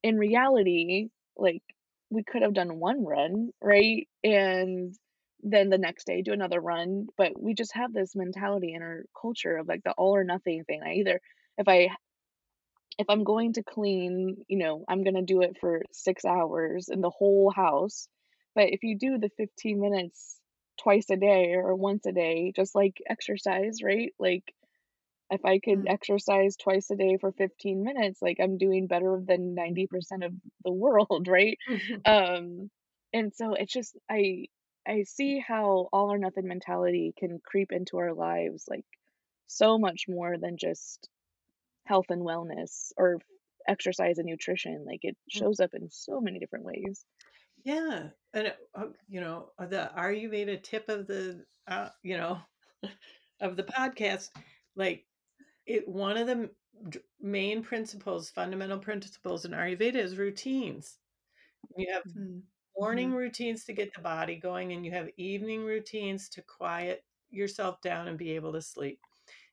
[0.02, 1.62] in reality, like
[2.10, 4.08] we could have done one run, right?
[4.24, 4.94] And
[5.42, 9.04] then the next day do another run, but we just have this mentality in our
[9.20, 10.80] culture of like the all or nothing thing.
[10.84, 11.20] I either
[11.58, 11.88] if I
[12.98, 16.88] if I'm going to clean, you know, I'm going to do it for 6 hours
[16.90, 18.06] in the whole house.
[18.54, 20.40] But if you do the 15 minutes
[20.80, 24.14] twice a day or once a day, just like exercise, right?
[24.18, 24.54] Like
[25.30, 25.86] if I could Mm.
[25.86, 30.34] exercise twice a day for 15 minutes, like I'm doing better than 90% of
[30.64, 31.58] the world, right?
[32.04, 32.70] Um,
[33.12, 34.46] and so it's just I
[34.86, 38.86] I see how all or nothing mentality can creep into our lives like
[39.48, 41.08] so much more than just
[41.86, 43.18] health and wellness or
[43.68, 44.84] exercise and nutrition.
[44.86, 47.04] Like it shows up in so many different ways.
[47.64, 52.38] Yeah, and uh, you know uh, the Ayurveda tip of the uh, you know
[53.40, 54.30] of the podcast,
[54.76, 55.04] like
[55.66, 56.50] it one of the
[56.90, 60.98] d- main principles, fundamental principles in Ayurveda is routines.
[61.76, 62.42] You have Mm.
[62.78, 67.80] morning routines to get the body going, and you have evening routines to quiet yourself
[67.82, 69.00] down and be able to sleep.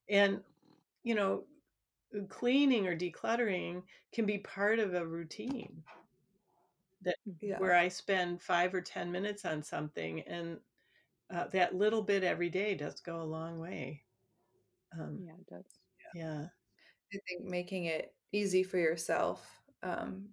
[0.10, 0.42] And
[1.04, 1.46] you know,
[2.30, 3.84] cleaning or decluttering
[4.14, 5.84] can be part of a routine
[7.42, 7.60] Yeah.
[7.60, 10.60] where I spend five or 10 minutes on something, and
[11.30, 14.04] uh, that little bit every day does go a long way.
[14.98, 15.66] Um, Yeah, it does.
[16.14, 16.48] yeah.
[17.14, 19.62] I think making it easy for yourself.
[19.84, 20.30] Um,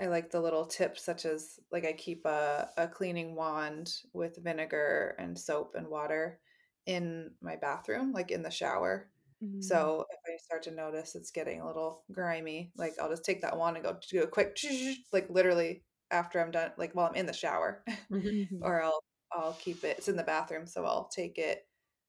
[0.00, 4.42] I like the little tips, such as like I keep a, a cleaning wand with
[4.42, 6.40] vinegar and soap and water
[6.86, 9.08] in my bathroom, like in the shower.
[9.42, 9.62] Mm.
[9.62, 13.42] So if I start to notice it's getting a little grimy, like I'll just take
[13.42, 14.58] that wand and go do a quick,
[15.12, 18.62] like literally after I'm done, like while I'm in the shower, Mhm.
[18.62, 19.98] or I'll I'll keep it.
[19.98, 21.66] It's in the bathroom, so I'll take it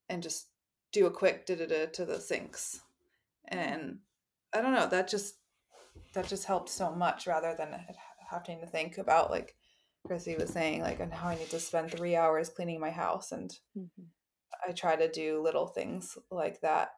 [0.10, 0.50] and just
[0.92, 2.82] do a quick da da da to the sinks,
[3.48, 4.00] and
[4.54, 4.88] I don't know.
[4.88, 5.36] That just
[6.14, 7.86] that just helped so much rather than
[8.30, 9.56] having to think about like
[10.08, 13.32] Chrissy was saying, like and how I need to spend three hours cleaning my house,
[13.32, 14.10] and Mhm.
[14.68, 16.90] I try to do little things like that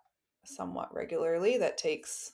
[0.47, 1.57] somewhat regularly.
[1.57, 2.33] That takes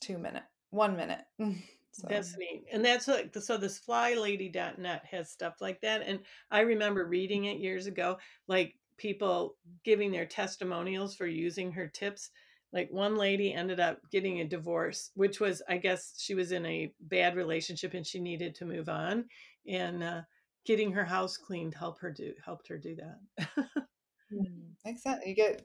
[0.00, 1.24] two minute, one minute.
[1.96, 2.64] So That's neat.
[2.72, 6.02] And that's like, so this flylady.net has stuff like that.
[6.04, 6.18] And
[6.50, 8.18] I remember reading it years ago,
[8.48, 9.54] like people
[9.84, 12.30] giving their testimonials for using her tips.
[12.72, 16.66] Like one lady ended up getting a divorce, which was, I guess, she was in
[16.66, 19.26] a bad relationship and she needed to move on.
[19.68, 20.22] And uh,
[20.66, 23.68] getting her house cleaned helped her do helped her do that.
[24.84, 25.30] exactly.
[25.30, 25.64] You get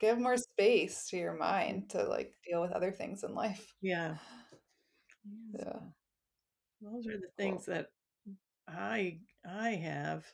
[0.00, 3.74] give more space to your mind to like deal with other things in life.
[3.80, 4.16] yeah.
[5.52, 5.58] Yeah.
[5.66, 5.80] Yeah.
[6.82, 7.90] Those are the things that
[8.68, 10.24] I I have.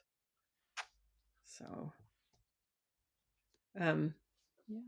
[1.46, 1.92] So
[3.78, 4.14] um
[4.68, 4.80] Yeah.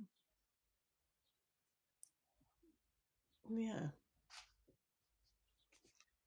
[3.49, 3.89] yeah.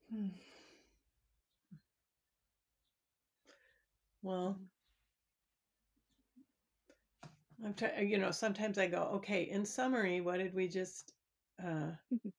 [0.10, 0.28] Hmm.
[4.24, 4.60] Well,
[7.64, 11.14] I'm trying, you know, sometimes I go, okay, in summary, what did we just,
[11.64, 11.92] uh,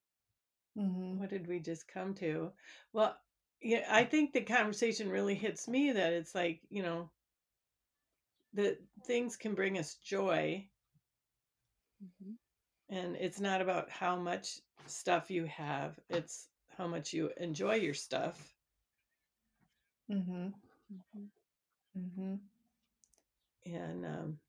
[0.77, 1.19] Mhm.
[1.19, 2.53] what did we just come to?
[2.93, 3.19] Well,
[3.61, 7.11] yeah, I think the conversation really hits me that it's like, you know,
[8.55, 10.69] that things can bring us joy
[12.01, 12.37] Mhm.
[12.89, 17.95] and it's not about how much stuff you have, it's how much you enjoy your
[17.95, 18.55] stuff.
[20.09, 20.55] Mhm.
[20.91, 21.31] Mhm.
[21.95, 22.41] Mhm.
[23.67, 24.41] And, um,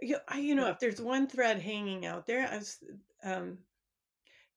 [0.00, 2.78] you, you know, if there's one thread hanging out there, I was,
[3.24, 3.58] um,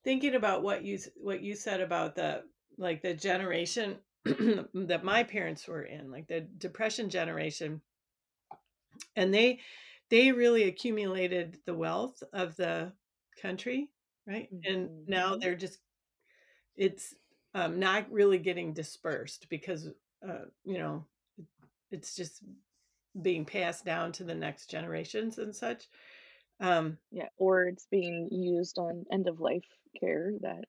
[0.04, 2.44] thinking about what you what you said about the
[2.78, 7.82] like the generation that my parents were in, like the depression generation.
[9.16, 9.60] And they
[10.10, 12.92] they really accumulated the wealth of the
[13.42, 13.90] country,
[14.28, 14.54] right?
[14.54, 14.74] Mm-hmm.
[14.74, 15.40] And now mm-hmm.
[15.40, 15.80] they're just
[16.76, 17.16] it's
[17.54, 19.88] um, not really getting dispersed because
[20.28, 21.06] uh, you know
[21.90, 22.44] it's just
[23.20, 25.88] being passed down to the next generations and such.
[26.60, 29.66] Um, yeah, or it's being used on end of life
[30.00, 30.66] care that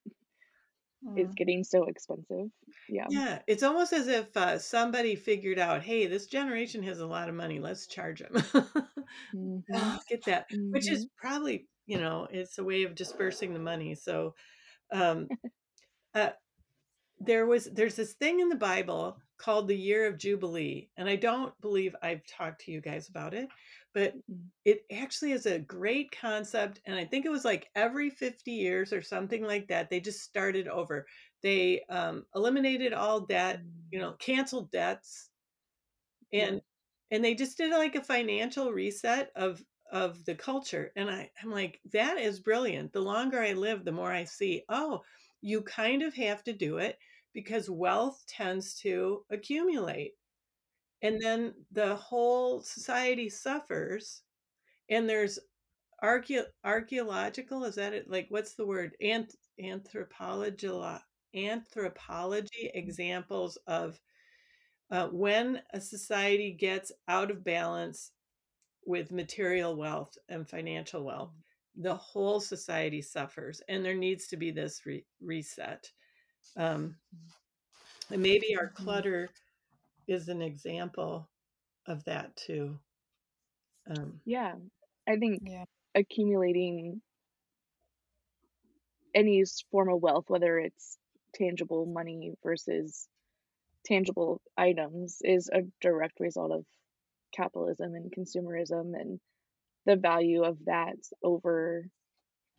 [1.16, 2.48] is getting so expensive.
[2.88, 3.06] Yeah.
[3.10, 3.40] Yeah.
[3.46, 7.34] It's almost as if uh, somebody figured out, hey, this generation has a lot of
[7.34, 7.58] money.
[7.58, 8.32] Let's charge them.
[9.34, 9.96] mm-hmm.
[10.08, 10.50] Get that.
[10.50, 10.72] Mm-hmm.
[10.72, 11.26] Which is mm-hmm.
[11.26, 13.94] probably, you know, it's a way of dispersing the money.
[13.94, 14.34] So,
[14.92, 15.28] um,
[16.14, 16.30] uh,
[17.18, 20.88] there was there's this thing in the Bible called the year of Jubilee.
[20.96, 23.48] And I don't believe I've talked to you guys about it,
[23.92, 24.14] but
[24.64, 26.80] it actually is a great concept.
[26.86, 30.22] And I think it was like every 50 years or something like that, they just
[30.22, 31.06] started over.
[31.42, 35.28] They um, eliminated all debt, you know, canceled debts.
[36.32, 36.62] And
[37.10, 41.50] and they just did like a financial reset of of the culture and I, i'm
[41.50, 45.02] like that is brilliant the longer i live the more i see oh
[45.42, 46.96] you kind of have to do it
[47.32, 50.12] because wealth tends to accumulate.
[51.02, 54.22] And then the whole society suffers.
[54.90, 55.38] And there's
[56.02, 58.10] archae- archaeological, is that it?
[58.10, 58.96] Like, what's the word?
[59.02, 60.68] Anth- anthropology,
[61.34, 64.00] anthropology examples of
[64.90, 68.12] uh, when a society gets out of balance
[68.86, 71.32] with material wealth and financial wealth,
[71.76, 75.90] the whole society suffers, and there needs to be this re- reset.
[76.56, 76.96] Um,
[78.10, 78.84] and maybe our mm-hmm.
[78.84, 79.30] clutter
[80.08, 81.28] is an example
[81.86, 82.78] of that too.
[83.90, 84.54] Um, yeah,
[85.08, 85.64] I think yeah.
[85.94, 87.00] accumulating
[89.14, 90.96] any form of wealth, whether it's
[91.34, 93.08] tangible money versus
[93.84, 96.64] tangible items, is a direct result of
[97.34, 99.18] capitalism and consumerism and
[99.86, 101.86] the value of that over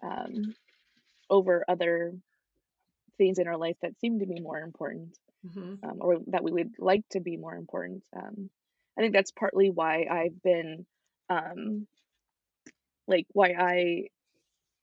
[0.03, 0.55] um,
[1.29, 2.13] over other
[3.18, 5.88] things in our life that seem to be more important mm-hmm.
[5.88, 8.49] um, or that we would like to be more important um,
[8.97, 10.86] i think that's partly why i've been
[11.30, 11.88] um,
[13.07, 14.03] like why i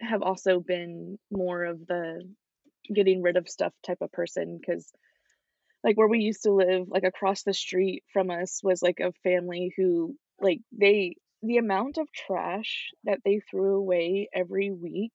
[0.00, 2.22] have also been more of the
[2.92, 4.90] getting rid of stuff type of person because
[5.84, 9.12] like where we used to live like across the street from us was like a
[9.22, 15.12] family who like they the amount of trash that they threw away every week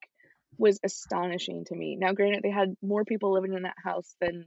[0.58, 1.96] was astonishing to me.
[1.96, 4.46] Now, granted, they had more people living in that house than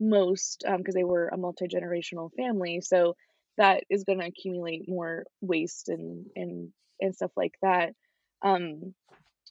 [0.00, 3.14] most because um, they were a multi generational family, so
[3.56, 7.92] that is going to accumulate more waste and and and stuff like that.
[8.42, 8.94] Um,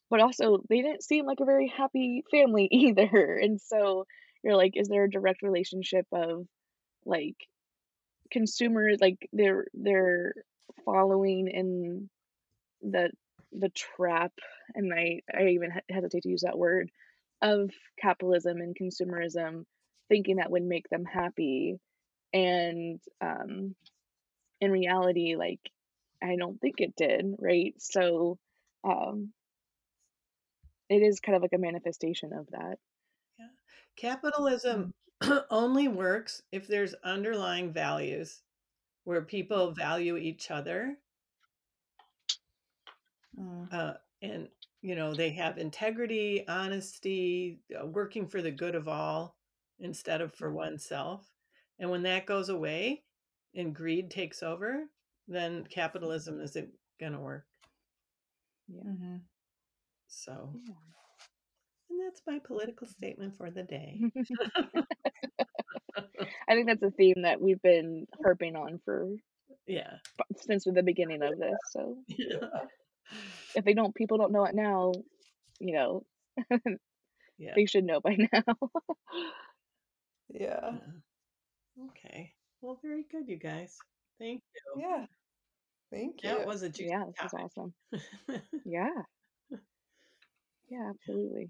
[0.09, 4.05] but also, they didn't seem like a very happy family either, and so
[4.43, 6.45] you're like, is there a direct relationship of
[7.05, 7.35] like
[8.31, 10.33] consumers like they're they're
[10.85, 12.09] following in
[12.81, 13.09] the
[13.59, 14.31] the trap,
[14.75, 16.91] and I, I even hesitate to use that word,
[17.41, 19.65] of capitalism and consumerism,
[20.09, 21.77] thinking that would make them happy.
[22.33, 23.75] And um,
[24.59, 25.59] in reality, like,
[26.21, 27.73] I don't think it did, right?
[27.77, 28.37] So
[28.83, 29.31] um,
[30.89, 32.77] it is kind of like a manifestation of that.
[33.39, 33.47] Yeah.
[33.95, 35.43] Capitalism mm.
[35.49, 38.41] only works if there's underlying values
[39.03, 40.97] where people value each other
[43.39, 43.73] Mm.
[43.73, 44.47] Uh, and
[44.81, 49.35] you know they have integrity, honesty, uh, working for the good of all
[49.79, 51.29] instead of for oneself.
[51.79, 53.03] And when that goes away
[53.55, 54.85] and greed takes over,
[55.27, 56.69] then capitalism isn't
[56.99, 57.45] going to work.
[58.67, 58.81] Yeah.
[58.89, 59.15] Mm-hmm.
[60.07, 60.73] So, yeah.
[61.89, 64.01] and that's my political statement for the day.
[66.49, 69.09] I think that's a theme that we've been harping on for
[69.67, 69.95] yeah
[70.37, 71.57] since the beginning of this.
[71.71, 72.47] So yeah
[73.55, 74.91] if they don't people don't know it now
[75.59, 76.03] you know
[77.37, 77.53] yeah.
[77.55, 78.43] they should know by now.
[80.29, 80.71] Yeah.
[81.89, 82.33] Okay.
[82.61, 83.77] Well very good you guys.
[84.19, 84.81] Thank you.
[84.81, 85.05] Yeah.
[85.91, 86.29] Thank you.
[86.29, 87.73] that was a yeah this was awesome.
[88.65, 88.89] Yeah.
[90.69, 91.49] Yeah absolutely.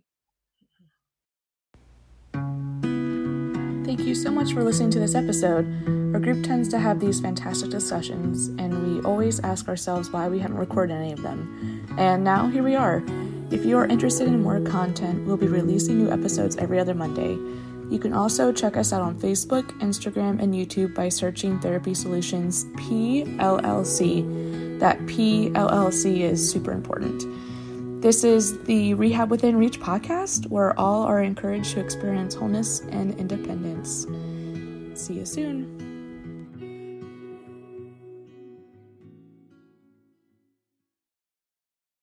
[3.86, 5.66] Thank you so much for listening to this episode.
[6.14, 10.40] Our group tends to have these fantastic discussions, and we always ask ourselves why we
[10.40, 11.86] haven't recorded any of them.
[11.98, 13.04] And now here we are.
[13.52, 17.38] If you are interested in more content, we'll be releasing new episodes every other Monday.
[17.90, 22.66] You can also check us out on Facebook, Instagram, and YouTube by searching Therapy Solutions
[22.76, 24.80] PLLC.
[24.80, 27.26] That PLLC is super important.
[28.02, 33.18] This is the Rehab Within Reach podcast, where all are encouraged to experience wholeness and
[33.20, 34.08] independence.
[34.94, 35.77] See you soon.